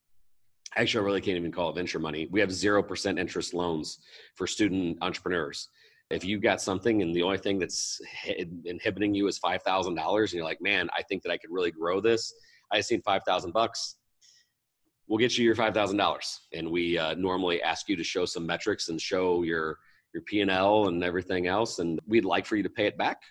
Actually, 0.78 1.02
I 1.02 1.06
really 1.06 1.22
can't 1.22 1.38
even 1.38 1.52
call 1.52 1.70
it 1.70 1.76
venture 1.76 2.00
money. 2.00 2.28
We 2.32 2.40
have 2.40 2.52
zero 2.52 2.82
percent 2.82 3.20
interest 3.20 3.54
loans 3.54 4.00
for 4.36 4.48
student 4.48 4.98
entrepreneurs 5.02 5.70
if 6.12 6.24
you 6.24 6.40
got 6.40 6.62
something 6.62 7.02
and 7.02 7.16
the 7.16 7.24
only 7.24 7.38
thing 7.38 7.60
that's 7.60 8.02
inhibiting 8.66 9.14
you 9.14 9.28
is 9.28 9.38
five 9.38 9.64
thousand 9.64 9.96
dollars, 9.96 10.32
and 10.32 10.38
you're 10.38 10.46
like, 10.46 10.62
man, 10.62 10.90
I 10.96 11.02
think 11.04 11.24
that 11.24 11.32
I 11.32 11.38
could 11.38 11.52
really 11.52 11.72
grow 11.72 12.02
this. 12.02 12.34
I 12.72 12.82
need 12.90 13.04
five 13.04 13.24
thousand 13.26 13.52
bucks. 13.52 13.96
We'll 15.08 15.20
get 15.20 15.38
you 15.38 15.46
your 15.46 15.56
five 15.56 15.74
thousand 15.74 15.98
dollars, 15.98 16.42
and 16.54 16.70
we 16.70 16.98
uh, 16.98 17.16
normally 17.16 17.62
ask 17.62 17.90
you 17.90 17.96
to 17.96 18.04
show 18.04 18.26
some 18.26 18.46
metrics 18.46 18.90
and 18.90 19.02
show 19.02 19.44
your 19.44 19.78
your 20.14 20.24
P 20.24 20.42
and 20.42 20.52
L 20.52 20.88
and 20.88 21.04
everything 21.04 21.48
else, 21.48 21.80
and 21.80 22.00
we'd 22.08 22.26
like 22.26 22.46
for 22.46 22.56
you 22.56 22.64
to 22.64 22.70
pay 22.70 22.86
it 22.86 22.98
back 22.98 23.22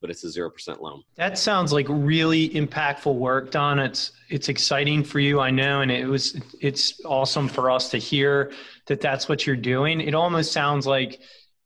but 0.00 0.10
it's 0.10 0.24
a 0.24 0.30
zero 0.30 0.50
percent 0.50 0.82
loan. 0.82 1.02
That 1.16 1.38
sounds 1.38 1.72
like 1.72 1.86
really 1.88 2.48
impactful 2.50 3.14
work, 3.14 3.50
Don. 3.50 3.78
It's 3.78 4.12
it's 4.28 4.48
exciting 4.48 5.04
for 5.04 5.20
you, 5.20 5.40
I 5.40 5.50
know, 5.50 5.82
and 5.82 5.90
it 5.90 6.06
was 6.06 6.40
it's 6.60 7.00
awesome 7.04 7.48
for 7.48 7.70
us 7.70 7.90
to 7.90 7.98
hear 7.98 8.52
that 8.86 9.00
that's 9.00 9.28
what 9.28 9.46
you're 9.46 9.56
doing. 9.56 10.00
It 10.00 10.14
almost 10.14 10.52
sounds 10.52 10.86
like 10.86 11.20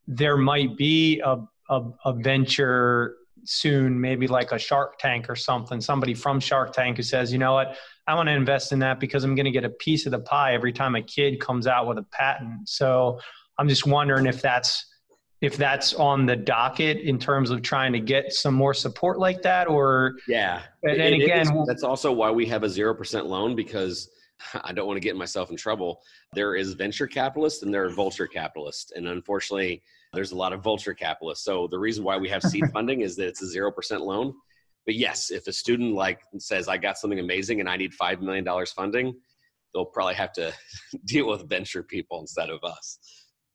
there 0.06 0.36
might 0.36 0.76
be 0.76 1.20
a, 1.20 1.38
a, 1.70 1.82
a 2.04 2.12
venture 2.12 3.16
soon, 3.44 4.00
maybe 4.00 4.26
like 4.26 4.52
a 4.52 4.58
Shark 4.58 4.98
Tank 4.98 5.28
or 5.28 5.36
something, 5.36 5.80
somebody 5.80 6.14
from 6.14 6.40
Shark 6.40 6.72
Tank 6.72 6.96
who 6.96 7.02
says, 7.02 7.32
you 7.32 7.38
know 7.38 7.52
what, 7.52 7.76
I 8.06 8.14
want 8.14 8.28
to 8.28 8.34
invest 8.34 8.72
in 8.72 8.78
that 8.80 9.00
because 9.00 9.24
I'm 9.24 9.34
going 9.34 9.46
to 9.46 9.50
get 9.50 9.64
a 9.64 9.70
piece 9.70 10.06
of 10.06 10.12
the 10.12 10.18
pie 10.18 10.54
every 10.54 10.72
time 10.72 10.94
a 10.94 11.02
kid 11.02 11.40
comes 11.40 11.66
out 11.66 11.86
with 11.86 11.98
a 11.98 12.02
patent. 12.02 12.68
So 12.68 13.20
I'm 13.58 13.68
just 13.68 13.86
wondering 13.86 14.26
if 14.26 14.42
that's 14.42 14.86
if 15.40 15.56
that's 15.58 15.92
on 15.94 16.24
the 16.24 16.36
docket 16.36 16.98
in 16.98 17.18
terms 17.18 17.50
of 17.50 17.60
trying 17.60 17.92
to 17.92 18.00
get 18.00 18.32
some 18.32 18.54
more 18.54 18.72
support 18.72 19.18
like 19.18 19.42
that 19.42 19.68
or 19.68 20.14
yeah. 20.26 20.62
And, 20.82 21.00
and 21.00 21.22
again 21.22 21.64
that's 21.66 21.82
also 21.82 22.12
why 22.12 22.30
we 22.30 22.46
have 22.46 22.62
a 22.62 22.66
0% 22.66 23.26
loan 23.26 23.54
because 23.54 24.08
I 24.62 24.72
don't 24.72 24.86
want 24.86 24.96
to 24.96 25.06
get 25.06 25.16
myself 25.16 25.50
in 25.50 25.56
trouble. 25.56 26.02
There 26.32 26.56
is 26.56 26.74
venture 26.74 27.06
capitalists 27.06 27.62
and 27.62 27.72
there 27.72 27.84
are 27.84 27.90
vulture 27.90 28.26
capitalists. 28.26 28.92
And 28.92 29.08
unfortunately, 29.08 29.82
there's 30.12 30.32
a 30.32 30.36
lot 30.36 30.52
of 30.52 30.62
vulture 30.62 30.94
capitalists. 30.94 31.44
So 31.44 31.68
the 31.70 31.78
reason 31.78 32.04
why 32.04 32.16
we 32.16 32.28
have 32.28 32.42
seed 32.42 32.64
funding 32.72 33.00
is 33.00 33.16
that 33.16 33.26
it's 33.26 33.42
a 33.42 33.58
0% 33.58 34.00
loan. 34.00 34.34
But 34.86 34.96
yes, 34.96 35.30
if 35.30 35.46
a 35.46 35.52
student 35.52 35.94
like 35.94 36.20
says, 36.38 36.68
I 36.68 36.76
got 36.76 36.98
something 36.98 37.20
amazing 37.20 37.60
and 37.60 37.68
I 37.68 37.76
need 37.76 37.92
$5 37.92 38.20
million 38.20 38.46
funding, 38.66 39.14
they'll 39.72 39.86
probably 39.86 40.14
have 40.14 40.32
to 40.34 40.52
deal 41.06 41.28
with 41.28 41.48
venture 41.48 41.82
people 41.82 42.20
instead 42.20 42.50
of 42.50 42.62
us. 42.62 42.98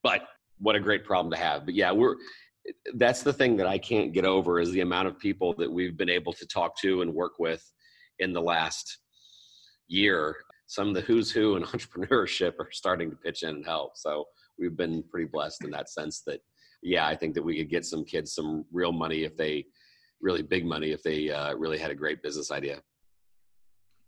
But 0.03 0.23
what 0.57 0.75
a 0.75 0.79
great 0.79 1.05
problem 1.05 1.31
to 1.31 1.37
have. 1.37 1.65
But 1.65 1.75
yeah, 1.75 1.91
we're, 1.91 2.15
that's 2.95 3.21
the 3.21 3.33
thing 3.33 3.57
that 3.57 3.67
I 3.67 3.77
can't 3.77 4.11
get 4.11 4.25
over 4.25 4.59
is 4.59 4.71
the 4.71 4.81
amount 4.81 5.07
of 5.07 5.19
people 5.19 5.53
that 5.57 5.71
we've 5.71 5.97
been 5.97 6.09
able 6.09 6.33
to 6.33 6.47
talk 6.47 6.77
to 6.81 7.01
and 7.01 7.13
work 7.13 7.33
with 7.39 7.63
in 8.19 8.33
the 8.33 8.41
last 8.41 8.99
year 9.87 10.35
some 10.69 10.87
of 10.87 10.93
the 10.93 11.01
who's 11.01 11.31
who 11.31 11.55
in 11.55 11.63
entrepreneurship 11.73 12.53
are 12.59 12.71
starting 12.71 13.09
to 13.09 13.15
pitch 13.15 13.41
in 13.41 13.49
and 13.49 13.65
help. 13.65 13.97
So 13.97 14.25
we've 14.59 14.77
been 14.77 15.03
pretty 15.09 15.27
blessed 15.27 15.63
in 15.65 15.71
that 15.71 15.89
sense 15.89 16.21
that, 16.27 16.41
yeah, 16.83 17.07
I 17.07 17.15
think 17.15 17.33
that 17.33 17.43
we 17.43 17.57
could 17.57 17.71
get 17.71 17.85
some 17.85 18.05
kids 18.05 18.33
some 18.33 18.63
real 18.71 18.91
money 18.91 19.23
if 19.23 19.35
they, 19.35 19.65
really 20.21 20.43
big 20.43 20.65
money 20.65 20.91
if 20.91 21.01
they 21.01 21.31
uh, 21.31 21.55
really 21.55 21.79
had 21.79 21.89
a 21.89 21.95
great 21.95 22.21
business 22.21 22.51
idea. 22.51 22.81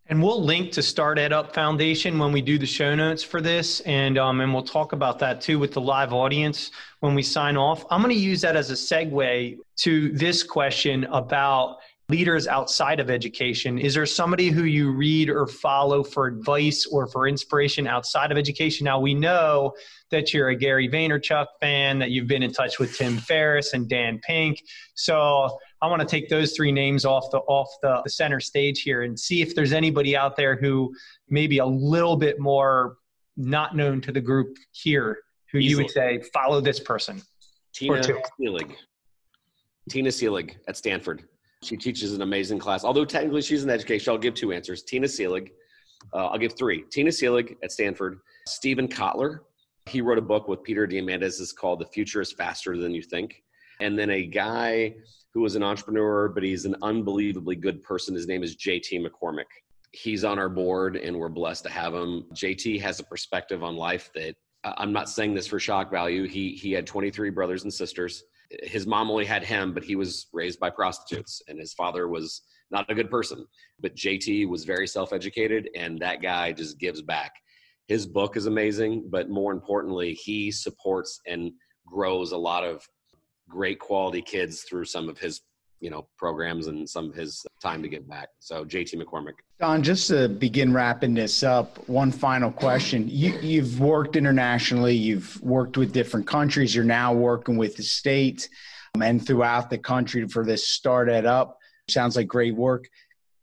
And 0.06 0.22
we'll 0.22 0.42
link 0.42 0.72
to 0.72 0.82
Start 0.82 1.18
Ed 1.18 1.32
Up 1.32 1.54
Foundation 1.54 2.18
when 2.18 2.32
we 2.32 2.42
do 2.42 2.58
the 2.58 2.66
show 2.66 2.94
notes 2.94 3.22
for 3.22 3.40
this, 3.40 3.80
and 3.80 4.18
um, 4.18 4.40
and 4.40 4.52
we'll 4.52 4.64
talk 4.64 4.92
about 4.92 5.20
that 5.20 5.40
too 5.40 5.60
with 5.60 5.72
the 5.72 5.80
live 5.80 6.12
audience 6.12 6.72
when 7.00 7.14
we 7.14 7.22
sign 7.22 7.56
off. 7.56 7.84
I'm 7.88 8.02
going 8.02 8.14
to 8.14 8.20
use 8.20 8.40
that 8.40 8.56
as 8.56 8.70
a 8.70 8.74
segue 8.74 9.58
to 9.76 10.08
this 10.10 10.42
question 10.42 11.04
about 11.04 11.78
leaders 12.12 12.46
outside 12.46 13.00
of 13.00 13.08
education? 13.08 13.78
Is 13.78 13.94
there 13.94 14.04
somebody 14.04 14.50
who 14.50 14.64
you 14.64 14.92
read 14.92 15.30
or 15.30 15.46
follow 15.46 16.04
for 16.04 16.26
advice 16.26 16.84
or 16.84 17.06
for 17.06 17.26
inspiration 17.26 17.86
outside 17.86 18.30
of 18.30 18.36
education? 18.36 18.84
Now, 18.84 19.00
we 19.00 19.14
know 19.14 19.72
that 20.10 20.34
you're 20.34 20.50
a 20.50 20.54
Gary 20.54 20.90
Vaynerchuk 20.90 21.46
fan, 21.58 21.98
that 22.00 22.10
you've 22.10 22.26
been 22.26 22.42
in 22.42 22.52
touch 22.52 22.78
with 22.78 22.94
Tim 22.94 23.16
Ferriss 23.16 23.72
and 23.72 23.88
Dan 23.88 24.20
Pink. 24.22 24.62
So 24.94 25.58
I 25.80 25.86
want 25.86 26.00
to 26.02 26.06
take 26.06 26.28
those 26.28 26.52
three 26.52 26.70
names 26.70 27.06
off 27.06 27.30
the 27.32 27.38
off 27.38 27.70
the, 27.80 28.02
the 28.04 28.10
center 28.10 28.40
stage 28.40 28.82
here 28.82 29.04
and 29.04 29.18
see 29.18 29.40
if 29.40 29.54
there's 29.54 29.72
anybody 29.72 30.14
out 30.14 30.36
there 30.36 30.54
who 30.54 30.94
maybe 31.30 31.58
a 31.58 31.66
little 31.66 32.18
bit 32.18 32.38
more 32.38 32.98
not 33.38 33.74
known 33.74 34.02
to 34.02 34.12
the 34.12 34.20
group 34.20 34.58
here 34.72 35.18
who 35.50 35.58
Easily. 35.58 35.70
you 35.70 35.76
would 35.78 35.90
say 35.90 36.22
follow 36.34 36.60
this 36.60 36.78
person. 36.78 37.22
Tina 37.74 38.02
Seelig. 38.02 38.74
Tina 39.88 40.10
Seelig 40.10 40.56
at 40.68 40.76
Stanford. 40.76 41.24
She 41.62 41.76
teaches 41.76 42.12
an 42.12 42.22
amazing 42.22 42.58
class. 42.58 42.84
Although 42.84 43.04
technically 43.04 43.42
she's 43.42 43.62
in 43.62 43.70
education, 43.70 44.12
I'll 44.12 44.18
give 44.18 44.34
two 44.34 44.52
answers. 44.52 44.82
Tina 44.82 45.06
Seelig, 45.06 45.50
uh, 46.12 46.26
I'll 46.26 46.38
give 46.38 46.56
three. 46.56 46.84
Tina 46.90 47.10
Seelig 47.10 47.56
at 47.62 47.70
Stanford. 47.70 48.18
Steven 48.46 48.88
Kotler, 48.88 49.40
he 49.86 50.00
wrote 50.00 50.18
a 50.18 50.22
book 50.22 50.48
with 50.48 50.62
Peter 50.64 50.86
Diamandis. 50.86 51.40
It's 51.40 51.52
called 51.52 51.78
The 51.78 51.86
Future 51.86 52.20
is 52.20 52.32
Faster 52.32 52.76
Than 52.76 52.92
You 52.92 53.02
Think. 53.02 53.42
And 53.80 53.96
then 53.96 54.10
a 54.10 54.26
guy 54.26 54.94
who 55.32 55.40
was 55.40 55.54
an 55.54 55.62
entrepreneur, 55.62 56.28
but 56.28 56.42
he's 56.42 56.64
an 56.64 56.76
unbelievably 56.82 57.56
good 57.56 57.82
person. 57.82 58.14
His 58.14 58.26
name 58.26 58.42
is 58.42 58.56
JT 58.56 59.04
McCormick. 59.06 59.44
He's 59.92 60.24
on 60.24 60.38
our 60.38 60.48
board 60.48 60.96
and 60.96 61.16
we're 61.16 61.28
blessed 61.28 61.64
to 61.64 61.70
have 61.70 61.94
him. 61.94 62.24
JT 62.34 62.80
has 62.80 62.98
a 62.98 63.04
perspective 63.04 63.62
on 63.62 63.76
life 63.76 64.10
that 64.14 64.34
I'm 64.64 64.92
not 64.92 65.08
saying 65.08 65.34
this 65.34 65.46
for 65.46 65.58
shock 65.58 65.90
value. 65.90 66.26
He, 66.26 66.52
he 66.54 66.72
had 66.72 66.86
23 66.86 67.30
brothers 67.30 67.62
and 67.64 67.72
sisters 67.72 68.24
his 68.62 68.86
mom 68.86 69.10
only 69.10 69.24
had 69.24 69.44
him, 69.44 69.72
but 69.72 69.84
he 69.84 69.96
was 69.96 70.26
raised 70.32 70.60
by 70.60 70.70
prostitutes, 70.70 71.42
and 71.48 71.58
his 71.58 71.72
father 71.72 72.08
was 72.08 72.42
not 72.70 72.90
a 72.90 72.94
good 72.94 73.10
person. 73.10 73.46
But 73.80 73.96
JT 73.96 74.48
was 74.48 74.64
very 74.64 74.86
self 74.86 75.12
educated, 75.12 75.68
and 75.74 75.98
that 76.00 76.22
guy 76.22 76.52
just 76.52 76.78
gives 76.78 77.02
back. 77.02 77.32
His 77.88 78.06
book 78.06 78.36
is 78.36 78.46
amazing, 78.46 79.08
but 79.10 79.28
more 79.28 79.52
importantly, 79.52 80.14
he 80.14 80.50
supports 80.50 81.20
and 81.26 81.52
grows 81.86 82.32
a 82.32 82.36
lot 82.36 82.64
of 82.64 82.86
great 83.48 83.78
quality 83.78 84.22
kids 84.22 84.62
through 84.62 84.84
some 84.84 85.08
of 85.08 85.18
his 85.18 85.42
you 85.80 85.90
know 85.90 86.06
programs 86.16 86.68
and 86.68 86.88
some 86.88 87.10
of 87.10 87.14
his 87.14 87.44
time 87.60 87.82
to 87.82 87.88
give 87.88 88.08
back 88.08 88.28
so 88.38 88.64
jt 88.64 88.94
mccormick 88.94 89.34
don 89.62 89.80
just 89.80 90.08
to 90.08 90.28
begin 90.28 90.72
wrapping 90.72 91.14
this 91.14 91.44
up 91.44 91.88
one 91.88 92.10
final 92.10 92.50
question. 92.50 93.08
You, 93.08 93.38
you've 93.40 93.78
worked 93.78 94.16
internationally 94.16 94.96
you've 94.96 95.40
worked 95.40 95.76
with 95.76 95.92
different 95.92 96.26
countries 96.26 96.74
you're 96.74 96.84
now 96.84 97.14
working 97.14 97.56
with 97.56 97.76
the 97.76 97.84
state 97.84 98.48
um, 98.96 99.02
and 99.02 99.24
throughout 99.24 99.70
the 99.70 99.78
country 99.78 100.26
for 100.26 100.44
this 100.44 100.66
Start 100.66 101.08
Ed 101.08 101.26
Up. 101.26 101.58
Sounds 101.88 102.16
like 102.16 102.26
great 102.26 102.56
work. 102.56 102.88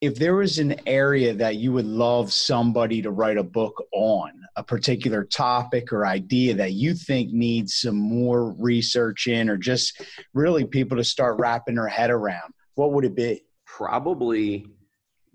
If 0.02 0.16
there 0.16 0.36
was 0.36 0.60
an 0.60 0.76
area 0.86 1.34
that 1.36 1.56
you 1.56 1.72
would 1.72 1.86
love 1.86 2.34
somebody 2.34 3.02
to 3.02 3.12
write 3.12 3.38
a 3.38 3.44
book 3.44 3.82
on, 3.94 4.32
a 4.58 4.64
particular 4.64 5.24
topic 5.24 5.94
or 5.94 6.06
idea 6.06 6.54
that 6.56 6.74
you 6.74 6.96
think 6.96 7.32
needs 7.32 7.76
some 7.76 7.96
more 7.96 8.52
research 8.60 9.28
in, 9.28 9.50
or 9.50 9.56
just 9.56 10.02
really 10.34 10.66
people 10.66 10.98
to 10.98 11.04
start 11.06 11.40
wrapping 11.40 11.76
their 11.76 11.88
head 11.88 12.10
around, 12.10 12.54
what 12.76 12.92
would 12.92 13.06
it 13.06 13.16
be? 13.16 13.42
Probably 13.66 14.66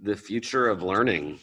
the 0.04 0.16
future 0.16 0.68
of 0.68 0.82
learning. 0.82 1.38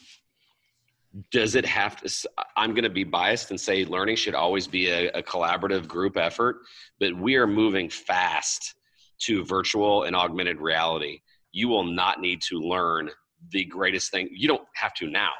does 1.30 1.56
it 1.56 1.66
have 1.66 2.00
to 2.00 2.28
i'm 2.56 2.72
going 2.72 2.84
to 2.84 2.96
be 3.02 3.04
biased 3.04 3.50
and 3.50 3.60
say 3.60 3.84
learning 3.84 4.16
should 4.16 4.34
always 4.34 4.66
be 4.66 4.88
a, 4.88 5.10
a, 5.10 5.22
collaborative 5.22 5.86
group 5.86 6.16
effort 6.16 6.56
but 7.00 7.14
we 7.14 7.34
are 7.36 7.46
moving 7.46 7.90
fast 7.90 8.74
to 9.18 9.44
virtual 9.44 10.04
and 10.04 10.16
augmented 10.16 10.58
reality. 10.58 11.20
You 11.52 11.68
will 11.68 11.84
not 11.84 12.20
need 12.20 12.40
to 12.48 12.58
learn 12.58 13.10
the 13.50 13.64
greatest 13.64 14.10
thing 14.10 14.28
you 14.32 14.48
don't 14.48 14.66
have 14.74 14.94
to 14.94 15.10
now 15.10 15.32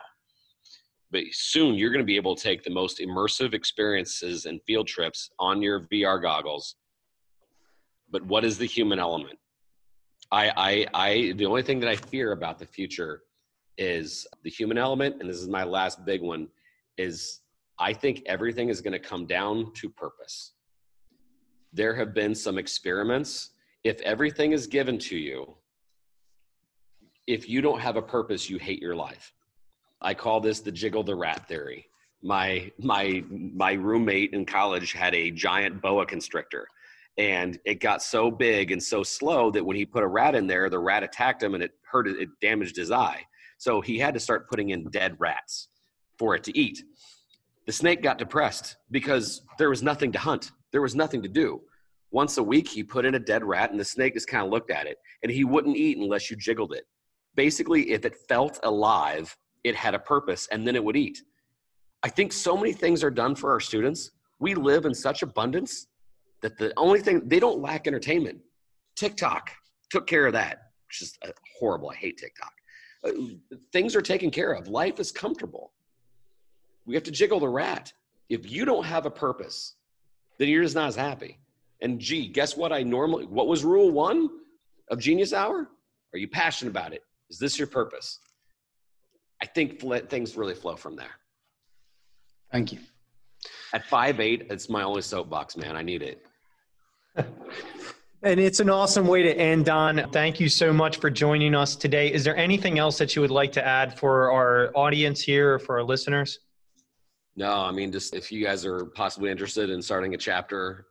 but 1.12 1.22
soon 1.30 1.74
you're 1.74 1.90
going 1.90 2.04
to 2.04 2.12
be 2.12 2.16
able 2.16 2.34
to 2.34 2.42
take 2.42 2.64
the 2.64 2.70
most 2.70 2.98
immersive 2.98 3.54
experiences 3.54 4.46
and 4.46 4.60
field 4.66 4.88
trips 4.88 5.30
on 5.38 5.62
your 5.62 5.80
vr 5.92 6.20
goggles. 6.20 6.74
But 8.10 8.24
what 8.26 8.44
is 8.44 8.58
the 8.58 8.66
human 8.66 8.98
element 8.98 9.38
i 10.32 10.50
i 10.56 10.86
i 10.94 11.32
the 11.36 11.46
only 11.46 11.62
thing 11.62 11.78
that 11.78 11.88
i 11.88 11.96
fear 11.96 12.32
about 12.32 12.58
the 12.58 12.66
future 12.66 13.22
is 13.78 14.26
the 14.42 14.50
human 14.50 14.78
element 14.78 15.16
and 15.20 15.28
this 15.28 15.36
is 15.36 15.48
my 15.48 15.62
last 15.62 16.04
big 16.04 16.20
one 16.20 16.48
is 16.98 17.40
i 17.78 17.92
think 17.92 18.22
everything 18.26 18.68
is 18.68 18.80
going 18.80 18.92
to 18.92 18.98
come 18.98 19.26
down 19.26 19.72
to 19.74 19.88
purpose. 19.88 20.52
There 21.74 21.94
have 21.94 22.12
been 22.12 22.34
some 22.34 22.58
experiments. 22.58 23.52
If 23.82 23.98
everything 24.02 24.52
is 24.52 24.66
given 24.66 24.98
to 24.98 25.16
you 25.16 25.56
if 27.26 27.48
you 27.48 27.62
don't 27.62 27.80
have 27.80 27.96
a 27.96 28.02
purpose 28.02 28.50
you 28.50 28.58
hate 28.58 28.80
your 28.80 28.96
life. 28.96 29.32
I 30.00 30.14
call 30.14 30.40
this 30.40 30.60
the 30.60 30.72
jiggle 30.72 31.04
the 31.04 31.14
rat 31.14 31.46
theory. 31.48 31.86
My 32.22 32.70
my 32.78 33.24
my 33.28 33.72
roommate 33.72 34.32
in 34.32 34.44
college 34.44 34.92
had 34.92 35.14
a 35.14 35.30
giant 35.30 35.80
boa 35.80 36.06
constrictor 36.06 36.66
and 37.18 37.58
it 37.64 37.80
got 37.80 38.02
so 38.02 38.30
big 38.30 38.70
and 38.70 38.82
so 38.82 39.02
slow 39.02 39.50
that 39.50 39.64
when 39.64 39.76
he 39.76 39.84
put 39.84 40.02
a 40.02 40.06
rat 40.06 40.34
in 40.34 40.46
there 40.46 40.70
the 40.70 40.78
rat 40.78 41.02
attacked 41.02 41.42
him 41.42 41.54
and 41.54 41.62
it 41.62 41.72
hurt 41.82 42.08
it 42.08 42.28
damaged 42.40 42.76
his 42.76 42.90
eye 42.90 43.22
so 43.62 43.80
he 43.80 43.96
had 43.96 44.12
to 44.12 44.18
start 44.18 44.48
putting 44.50 44.70
in 44.70 44.90
dead 44.90 45.14
rats 45.20 45.68
for 46.18 46.34
it 46.34 46.42
to 46.42 46.58
eat. 46.58 46.82
The 47.66 47.72
snake 47.72 48.02
got 48.02 48.18
depressed 48.18 48.76
because 48.90 49.42
there 49.56 49.70
was 49.70 49.84
nothing 49.84 50.10
to 50.10 50.18
hunt, 50.18 50.50
there 50.72 50.82
was 50.82 50.96
nothing 50.96 51.22
to 51.22 51.28
do. 51.28 51.60
Once 52.10 52.38
a 52.38 52.42
week, 52.42 52.68
he 52.68 52.82
put 52.82 53.04
in 53.04 53.14
a 53.14 53.20
dead 53.20 53.44
rat, 53.44 53.70
and 53.70 53.78
the 53.78 53.84
snake 53.84 54.14
just 54.14 54.26
kind 54.26 54.44
of 54.44 54.50
looked 54.50 54.72
at 54.72 54.88
it, 54.88 54.98
and 55.22 55.30
he 55.30 55.44
wouldn't 55.44 55.76
eat 55.76 55.96
unless 55.96 56.28
you 56.28 56.36
jiggled 56.36 56.72
it. 56.72 56.82
Basically, 57.36 57.92
if 57.92 58.04
it 58.04 58.16
felt 58.28 58.58
alive, 58.64 59.36
it 59.62 59.76
had 59.76 59.94
a 59.94 59.98
purpose, 60.00 60.48
and 60.50 60.66
then 60.66 60.74
it 60.74 60.82
would 60.82 60.96
eat. 60.96 61.22
I 62.02 62.08
think 62.08 62.32
so 62.32 62.56
many 62.56 62.72
things 62.72 63.04
are 63.04 63.10
done 63.12 63.36
for 63.36 63.52
our 63.52 63.60
students. 63.60 64.10
We 64.40 64.56
live 64.56 64.86
in 64.86 64.94
such 64.94 65.22
abundance 65.22 65.86
that 66.42 66.58
the 66.58 66.72
only 66.76 67.00
thing 67.00 67.22
they 67.26 67.40
don't 67.40 67.60
lack 67.60 67.86
entertainment. 67.86 68.38
TikTok 68.96 69.50
took 69.90 70.06
care 70.06 70.26
of 70.26 70.32
that, 70.34 70.72
which 70.86 71.02
is 71.02 71.18
uh, 71.24 71.30
horrible. 71.58 71.90
I 71.90 71.94
hate 71.94 72.18
TikTok. 72.18 72.52
Uh, 73.04 73.10
things 73.72 73.96
are 73.96 74.02
taken 74.02 74.30
care 74.30 74.52
of. 74.52 74.68
Life 74.68 75.00
is 75.00 75.10
comfortable. 75.10 75.72
We 76.84 76.94
have 76.94 77.04
to 77.04 77.10
jiggle 77.10 77.40
the 77.40 77.48
rat. 77.48 77.92
If 78.28 78.50
you 78.50 78.64
don't 78.64 78.84
have 78.84 79.06
a 79.06 79.10
purpose, 79.10 79.74
then 80.38 80.48
you're 80.48 80.62
just 80.62 80.74
not 80.74 80.88
as 80.88 80.96
happy. 80.96 81.38
And 81.80 81.98
gee, 81.98 82.28
guess 82.28 82.56
what? 82.56 82.72
I 82.72 82.82
normally, 82.82 83.26
what 83.26 83.48
was 83.48 83.64
rule 83.64 83.90
one 83.90 84.28
of 84.90 84.98
Genius 84.98 85.32
Hour? 85.32 85.68
Are 86.12 86.18
you 86.18 86.28
passionate 86.28 86.70
about 86.70 86.92
it? 86.92 87.02
Is 87.30 87.38
this 87.38 87.58
your 87.58 87.68
purpose? 87.68 88.18
I 89.40 89.46
think 89.46 89.80
things 90.08 90.36
really 90.36 90.54
flow 90.54 90.76
from 90.76 90.96
there. 90.96 91.10
Thank 92.52 92.72
you. 92.72 92.78
At 93.72 93.84
five 93.86 94.20
eight, 94.20 94.46
it's 94.50 94.68
my 94.68 94.82
only 94.82 95.02
soapbox, 95.02 95.56
man. 95.56 95.76
I 95.76 95.82
need 95.82 96.02
it. 96.02 96.24
And 98.24 98.38
it's 98.38 98.60
an 98.60 98.70
awesome 98.70 99.08
way 99.08 99.24
to 99.24 99.36
end, 99.36 99.64
Don. 99.64 100.08
Thank 100.12 100.38
you 100.38 100.48
so 100.48 100.72
much 100.72 100.98
for 100.98 101.10
joining 101.10 101.56
us 101.56 101.74
today. 101.74 102.12
Is 102.12 102.22
there 102.22 102.36
anything 102.36 102.78
else 102.78 102.96
that 102.98 103.16
you 103.16 103.22
would 103.22 103.32
like 103.32 103.50
to 103.52 103.66
add 103.66 103.98
for 103.98 104.30
our 104.30 104.70
audience 104.76 105.20
here 105.20 105.54
or 105.54 105.58
for 105.58 105.78
our 105.78 105.82
listeners? 105.82 106.38
No, 107.34 107.52
I 107.52 107.72
mean, 107.72 107.90
just 107.90 108.14
if 108.14 108.30
you 108.30 108.44
guys 108.44 108.64
are 108.64 108.86
possibly 108.86 109.28
interested 109.28 109.70
in 109.70 109.82
starting 109.82 110.14
a 110.14 110.16
chapter, 110.16 110.86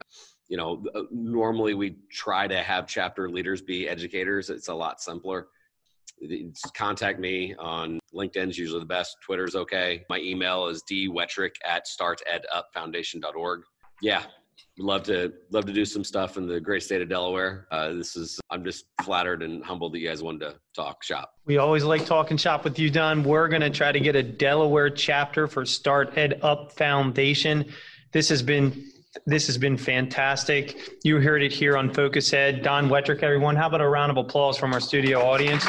you 0.49 0.57
know, 0.57 0.83
uh, 0.93 1.03
normally 1.09 1.73
we 1.73 1.95
try 2.11 2.47
to 2.47 2.61
have 2.61 2.85
chapter 2.85 3.29
leaders 3.29 3.61
be 3.61 3.87
educators. 3.87 4.49
It's 4.49 4.67
a 4.67 4.75
lot 4.75 5.01
simpler. 5.01 5.47
Contact 6.75 7.17
me 7.17 7.55
on 7.57 7.97
LinkedIn's 8.13 8.57
usually 8.57 8.81
the 8.81 8.85
best. 8.85 9.15
Twitter's 9.23 9.55
okay. 9.55 10.03
My 10.09 10.17
email 10.17 10.67
is 10.67 10.83
dwetrick 10.83 11.55
at 11.65 11.85
startedupfoundation.org. 11.87 13.61
Yeah, 14.01 14.23
love 14.77 15.03
to 15.03 15.33
love 15.51 15.65
to 15.65 15.73
do 15.73 15.85
some 15.85 16.03
stuff 16.03 16.37
in 16.37 16.47
the 16.47 16.59
great 16.59 16.83
state 16.83 17.01
of 17.01 17.09
Delaware. 17.09 17.67
Uh, 17.71 17.93
this 17.93 18.15
is 18.15 18.39
I'm 18.49 18.63
just 18.63 18.85
flattered 19.03 19.43
and 19.43 19.63
humbled 19.63 19.93
that 19.93 19.99
you 19.99 20.07
guys 20.07 20.23
wanted 20.23 20.39
to 20.39 20.55
talk 20.75 21.03
shop. 21.03 21.35
We 21.45 21.57
always 21.57 21.83
like 21.83 22.05
talking 22.05 22.37
shop 22.37 22.63
with 22.63 22.79
you, 22.79 22.89
Don. 22.89 23.23
We're 23.23 23.47
going 23.47 23.61
to 23.61 23.69
try 23.69 23.91
to 23.91 23.99
get 23.99 24.15
a 24.15 24.23
Delaware 24.23 24.89
chapter 24.89 25.47
for 25.47 25.65
Start 25.65 26.17
Ed 26.17 26.39
Up 26.41 26.71
Foundation. 26.73 27.65
This 28.11 28.29
has 28.29 28.41
been 28.41 28.91
this 29.25 29.45
has 29.47 29.57
been 29.57 29.77
fantastic. 29.77 30.99
You 31.03 31.19
heard 31.19 31.43
it 31.43 31.51
here 31.51 31.77
on 31.77 31.93
Focus 31.93 32.31
Ed. 32.33 32.63
Don 32.63 32.89
Wettrick, 32.89 33.23
everyone. 33.23 33.55
How 33.55 33.67
about 33.67 33.81
a 33.81 33.89
round 33.89 34.11
of 34.11 34.17
applause 34.17 34.57
from 34.57 34.73
our 34.73 34.79
studio 34.79 35.21
audience? 35.21 35.65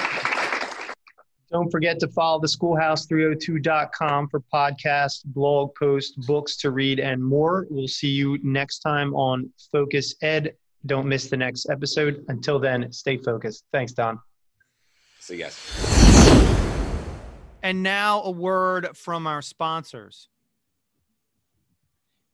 Don't 1.52 1.70
forget 1.70 1.98
to 2.00 2.08
follow 2.08 2.40
the 2.40 2.46
schoolhouse302.com 2.46 4.28
for 4.30 4.40
podcasts, 4.52 5.22
blog 5.22 5.74
posts, 5.78 6.12
books 6.26 6.56
to 6.56 6.70
read, 6.70 6.98
and 6.98 7.22
more. 7.22 7.66
We'll 7.68 7.88
see 7.88 8.08
you 8.08 8.38
next 8.42 8.78
time 8.78 9.14
on 9.14 9.52
Focus 9.70 10.14
Ed. 10.22 10.54
Don't 10.86 11.06
miss 11.06 11.28
the 11.28 11.36
next 11.36 11.68
episode. 11.68 12.24
Until 12.28 12.58
then, 12.58 12.90
stay 12.90 13.18
focused. 13.18 13.64
Thanks, 13.70 13.92
Don. 13.92 14.18
See 15.20 15.36
you 15.36 15.44
guys. 15.44 15.58
And 17.62 17.82
now 17.82 18.22
a 18.22 18.30
word 18.30 18.96
from 18.96 19.26
our 19.26 19.42
sponsors. 19.42 20.30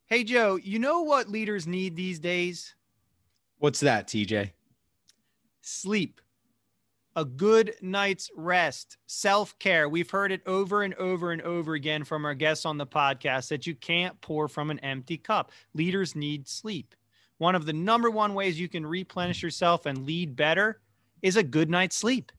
Hey, 0.06 0.22
Joe, 0.22 0.54
you 0.62 0.78
know 0.78 1.02
what 1.02 1.28
leaders 1.28 1.66
need 1.66 1.96
these 1.96 2.20
days? 2.20 2.76
What's 3.58 3.80
that, 3.80 4.06
TJ? 4.06 4.52
Sleep 5.60 6.20
a 7.18 7.24
good 7.24 7.74
night's 7.82 8.30
rest, 8.36 8.96
self 9.08 9.58
care. 9.58 9.88
We've 9.88 10.08
heard 10.08 10.30
it 10.30 10.40
over 10.46 10.84
and 10.84 10.94
over 10.94 11.32
and 11.32 11.42
over 11.42 11.74
again 11.74 12.04
from 12.04 12.24
our 12.24 12.34
guests 12.34 12.64
on 12.64 12.78
the 12.78 12.86
podcast 12.86 13.48
that 13.48 13.66
you 13.66 13.74
can't 13.74 14.18
pour 14.20 14.46
from 14.46 14.70
an 14.70 14.78
empty 14.80 15.16
cup. 15.16 15.50
Leaders 15.74 16.14
need 16.14 16.46
sleep. 16.46 16.94
One 17.38 17.56
of 17.56 17.66
the 17.66 17.72
number 17.72 18.08
one 18.08 18.34
ways 18.34 18.60
you 18.60 18.68
can 18.68 18.86
replenish 18.86 19.42
yourself 19.42 19.84
and 19.84 20.06
lead 20.06 20.36
better 20.36 20.80
is 21.20 21.36
a 21.36 21.42
good 21.42 21.68
night's 21.68 21.96
sleep. 21.96 22.30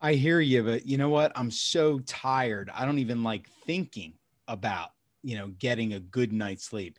I 0.00 0.14
hear 0.14 0.40
you, 0.40 0.62
but 0.62 0.86
you 0.86 0.96
know 0.96 1.10
what? 1.10 1.32
I'm 1.36 1.50
so 1.50 1.98
tired. 1.98 2.70
I 2.74 2.86
don't 2.86 2.98
even 2.98 3.22
like 3.22 3.46
thinking 3.66 4.14
about, 4.48 4.92
you 5.22 5.36
know, 5.36 5.48
getting 5.58 5.92
a 5.92 6.00
good 6.00 6.32
night's 6.32 6.64
sleep. 6.64 6.98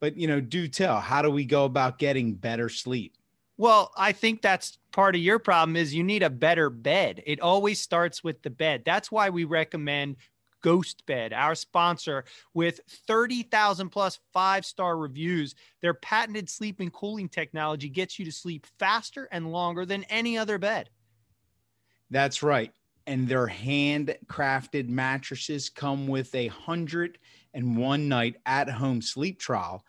But, 0.00 0.16
you 0.16 0.26
know, 0.26 0.40
do 0.40 0.66
tell, 0.66 0.98
how 0.98 1.22
do 1.22 1.30
we 1.30 1.44
go 1.44 1.66
about 1.66 2.00
getting 2.00 2.34
better 2.34 2.68
sleep? 2.68 3.16
Well, 3.58 3.90
I 3.96 4.12
think 4.12 4.42
that's 4.42 4.78
part 4.92 5.14
of 5.14 5.22
your 5.22 5.38
problem 5.38 5.76
is 5.76 5.94
you 5.94 6.04
need 6.04 6.22
a 6.22 6.30
better 6.30 6.68
bed. 6.68 7.22
It 7.26 7.40
always 7.40 7.80
starts 7.80 8.22
with 8.22 8.42
the 8.42 8.50
bed. 8.50 8.82
That's 8.84 9.10
why 9.10 9.30
we 9.30 9.44
recommend 9.44 10.16
Ghost 10.62 11.06
Bed, 11.06 11.32
our 11.32 11.54
sponsor, 11.54 12.24
with 12.52 12.80
30,000 13.06 13.88
plus 13.88 14.18
five 14.32 14.66
star 14.66 14.98
reviews. 14.98 15.54
Their 15.80 15.94
patented 15.94 16.50
sleep 16.50 16.80
and 16.80 16.92
cooling 16.92 17.28
technology 17.28 17.88
gets 17.88 18.18
you 18.18 18.24
to 18.24 18.32
sleep 18.32 18.66
faster 18.78 19.28
and 19.32 19.52
longer 19.52 19.86
than 19.86 20.04
any 20.04 20.36
other 20.36 20.58
bed. 20.58 20.90
That's 22.10 22.42
right. 22.42 22.72
And 23.06 23.28
their 23.28 23.46
handcrafted 23.46 24.88
mattresses 24.88 25.70
come 25.70 26.08
with 26.08 26.34
a 26.34 26.48
hundred 26.48 27.18
and 27.54 27.76
one 27.76 28.08
night 28.08 28.36
at 28.44 28.68
home 28.68 29.00
sleep 29.00 29.38
trial 29.38 29.84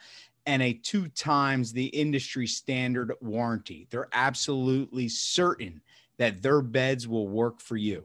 and 0.47 0.63
a 0.63 0.73
two 0.73 1.09
times 1.09 1.73
the 1.73 1.87
industry 1.87 2.47
standard 2.47 3.13
warranty. 3.21 3.85
They're 3.91 4.07
absolutely 4.13 5.09
certain 5.09 5.81
that 6.17 6.41
their 6.41 6.61
beds 6.61 7.07
will 7.07 7.27
work 7.27 7.59
for 7.59 7.75
you. 7.75 8.03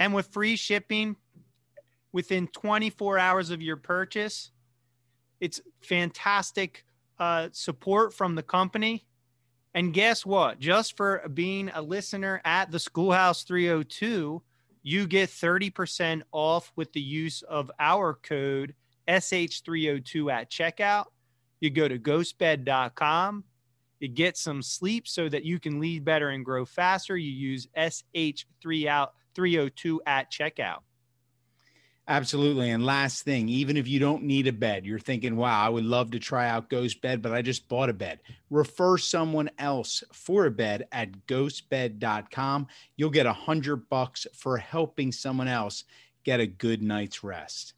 And 0.00 0.12
with 0.12 0.26
free 0.26 0.56
shipping 0.56 1.16
within 2.12 2.48
24 2.48 3.18
hours 3.18 3.50
of 3.50 3.62
your 3.62 3.76
purchase, 3.76 4.50
it's 5.40 5.60
fantastic 5.80 6.84
uh, 7.18 7.48
support 7.52 8.12
from 8.12 8.34
the 8.34 8.42
company. 8.42 9.06
And 9.72 9.94
guess 9.94 10.26
what? 10.26 10.58
Just 10.58 10.96
for 10.96 11.28
being 11.32 11.70
a 11.74 11.80
listener 11.80 12.40
at 12.44 12.72
the 12.72 12.78
Schoolhouse 12.80 13.44
302, 13.44 14.42
you 14.82 15.06
get 15.06 15.30
30% 15.30 16.22
off 16.32 16.72
with 16.74 16.92
the 16.92 17.00
use 17.00 17.42
of 17.42 17.70
our 17.78 18.14
code 18.14 18.74
SH302 19.08 20.32
at 20.32 20.50
checkout. 20.50 21.06
You 21.60 21.70
go 21.70 21.88
to 21.88 21.98
ghostbed.com. 21.98 23.44
You 24.00 24.08
get 24.08 24.36
some 24.36 24.62
sleep 24.62 25.08
so 25.08 25.28
that 25.28 25.44
you 25.44 25.58
can 25.58 25.80
lead 25.80 26.04
better 26.04 26.30
and 26.30 26.44
grow 26.44 26.64
faster. 26.64 27.16
You 27.16 27.30
use 27.30 27.68
SH302 27.76 29.98
at 30.06 30.30
checkout. 30.30 30.80
Absolutely. 32.06 32.70
And 32.70 32.84
last 32.84 33.22
thing, 33.22 33.48
even 33.48 33.78
if 33.78 33.88
you 33.88 33.98
don't 33.98 34.24
need 34.24 34.46
a 34.46 34.52
bed, 34.52 34.84
you're 34.84 34.98
thinking, 34.98 35.36
wow, 35.36 35.64
I 35.64 35.70
would 35.70 35.84
love 35.84 36.10
to 36.10 36.18
try 36.18 36.50
out 36.50 36.68
Ghost 36.68 37.00
Bed, 37.00 37.22
but 37.22 37.32
I 37.32 37.40
just 37.40 37.66
bought 37.66 37.88
a 37.88 37.94
bed. 37.94 38.20
Refer 38.50 38.98
someone 38.98 39.48
else 39.58 40.04
for 40.12 40.44
a 40.44 40.50
bed 40.50 40.86
at 40.92 41.26
ghostbed.com. 41.26 42.66
You'll 42.96 43.08
get 43.08 43.24
a 43.24 43.32
hundred 43.32 43.88
bucks 43.88 44.26
for 44.34 44.58
helping 44.58 45.12
someone 45.12 45.48
else 45.48 45.84
get 46.24 46.40
a 46.40 46.46
good 46.46 46.82
night's 46.82 47.24
rest. 47.24 47.72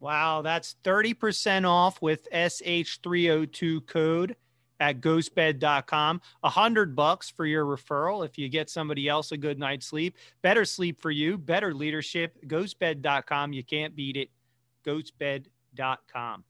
Wow, 0.00 0.42
that's 0.42 0.76
30% 0.84 1.68
off 1.68 2.00
with 2.00 2.28
SH302 2.32 3.86
code 3.86 4.36
at 4.80 5.00
ghostbed.com. 5.00 6.20
A 6.42 6.48
hundred 6.48 6.94
bucks 6.94 7.30
for 7.30 7.44
your 7.46 7.64
referral 7.64 8.24
if 8.24 8.38
you 8.38 8.48
get 8.48 8.70
somebody 8.70 9.08
else 9.08 9.32
a 9.32 9.36
good 9.36 9.58
night's 9.58 9.86
sleep. 9.86 10.16
Better 10.42 10.64
sleep 10.64 11.00
for 11.00 11.10
you, 11.10 11.36
better 11.36 11.74
leadership. 11.74 12.38
Ghostbed.com. 12.46 13.52
You 13.52 13.64
can't 13.64 13.96
beat 13.96 14.16
it. 14.16 14.30
Ghostbed.com. 14.86 16.44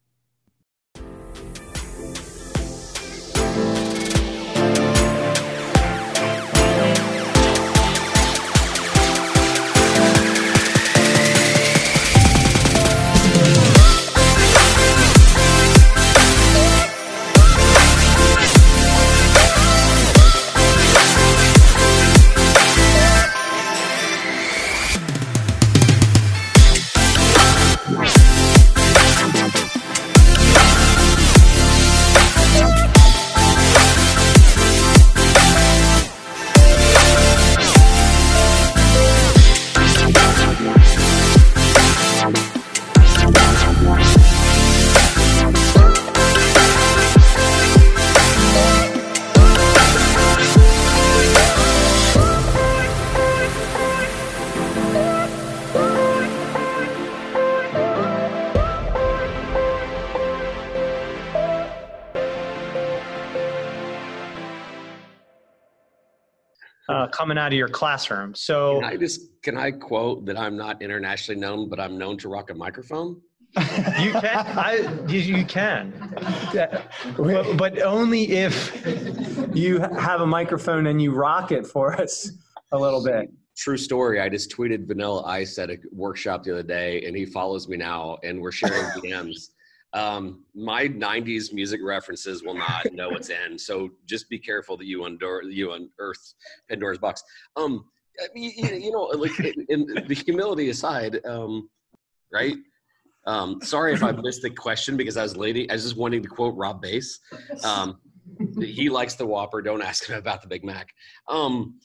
coming 67.12 67.38
out 67.38 67.52
of 67.52 67.58
your 67.58 67.68
classroom. 67.68 68.34
So 68.34 68.80
can 68.80 68.84
I 68.84 68.96
just 68.96 69.42
can 69.42 69.56
I 69.56 69.70
quote 69.70 70.26
that 70.26 70.38
I'm 70.38 70.56
not 70.56 70.82
internationally 70.82 71.40
known, 71.40 71.68
but 71.68 71.80
I'm 71.80 71.98
known 71.98 72.18
to 72.18 72.28
rock 72.28 72.50
a 72.50 72.54
microphone. 72.54 73.20
you 73.56 74.12
can, 74.12 74.46
I, 74.58 75.06
you, 75.08 75.42
can, 75.46 76.14
but, 77.16 77.56
but 77.56 77.80
only 77.80 78.32
if 78.32 78.86
you 79.54 79.78
have 79.78 80.20
a 80.20 80.26
microphone 80.26 80.86
and 80.86 81.00
you 81.00 81.12
rock 81.12 81.50
it 81.50 81.66
for 81.66 81.98
us 81.98 82.30
a 82.72 82.78
little 82.78 83.02
bit. 83.02 83.32
True 83.56 83.78
story. 83.78 84.20
I 84.20 84.28
just 84.28 84.54
tweeted 84.54 84.86
Vanilla 84.86 85.24
Ice 85.24 85.58
at 85.58 85.70
a 85.70 85.78
workshop 85.90 86.44
the 86.44 86.52
other 86.52 86.62
day, 86.62 87.02
and 87.06 87.16
he 87.16 87.24
follows 87.24 87.68
me 87.68 87.78
now, 87.78 88.18
and 88.22 88.40
we're 88.40 88.52
sharing 88.52 88.84
DMs. 89.02 89.48
Um, 89.94 90.44
my 90.54 90.86
'90s 90.86 91.52
music 91.52 91.80
references 91.82 92.42
will 92.42 92.54
not 92.54 92.92
know 92.92 93.08
what's 93.08 93.30
in, 93.30 93.58
so 93.58 93.90
just 94.06 94.28
be 94.28 94.38
careful 94.38 94.76
that 94.76 94.86
you 94.86 95.04
unearth 95.04 95.46
you 95.46 95.72
unearth 95.72 96.34
Pandora's 96.68 96.98
box. 96.98 97.22
Um, 97.56 97.86
you, 98.34 98.50
you 98.50 98.90
know, 98.90 99.02
like 99.04 99.38
in, 99.40 99.66
in 99.68 100.04
the 100.06 100.14
humility 100.14 100.70
aside, 100.70 101.20
um, 101.24 101.70
right? 102.32 102.56
Um, 103.26 103.60
sorry 103.62 103.92
if 103.92 104.02
I 104.02 104.12
missed 104.12 104.42
the 104.42 104.50
question 104.50 104.96
because 104.96 105.16
I 105.16 105.22
was 105.22 105.36
lady. 105.36 105.68
I 105.70 105.74
was 105.74 105.82
just 105.82 105.96
wanting 105.96 106.22
to 106.22 106.28
quote 106.28 106.56
Rob 106.56 106.80
Base. 106.80 107.20
Um, 107.62 107.98
he 108.58 108.88
likes 108.88 109.14
the 109.14 109.26
Whopper. 109.26 109.62
Don't 109.62 109.82
ask 109.82 110.06
him 110.08 110.16
about 110.16 110.42
the 110.42 110.48
Big 110.48 110.64
Mac. 110.64 110.88
Um, 111.28 111.78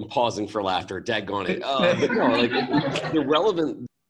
I'm 0.00 0.08
pausing 0.08 0.46
for 0.46 0.62
laughter. 0.62 1.00
Daggone 1.00 1.48
it. 1.48 1.62
Uh, 1.62 1.94
no, 2.06 2.28
like 2.28 3.12
the 3.12 3.24
relevant, 3.26 3.86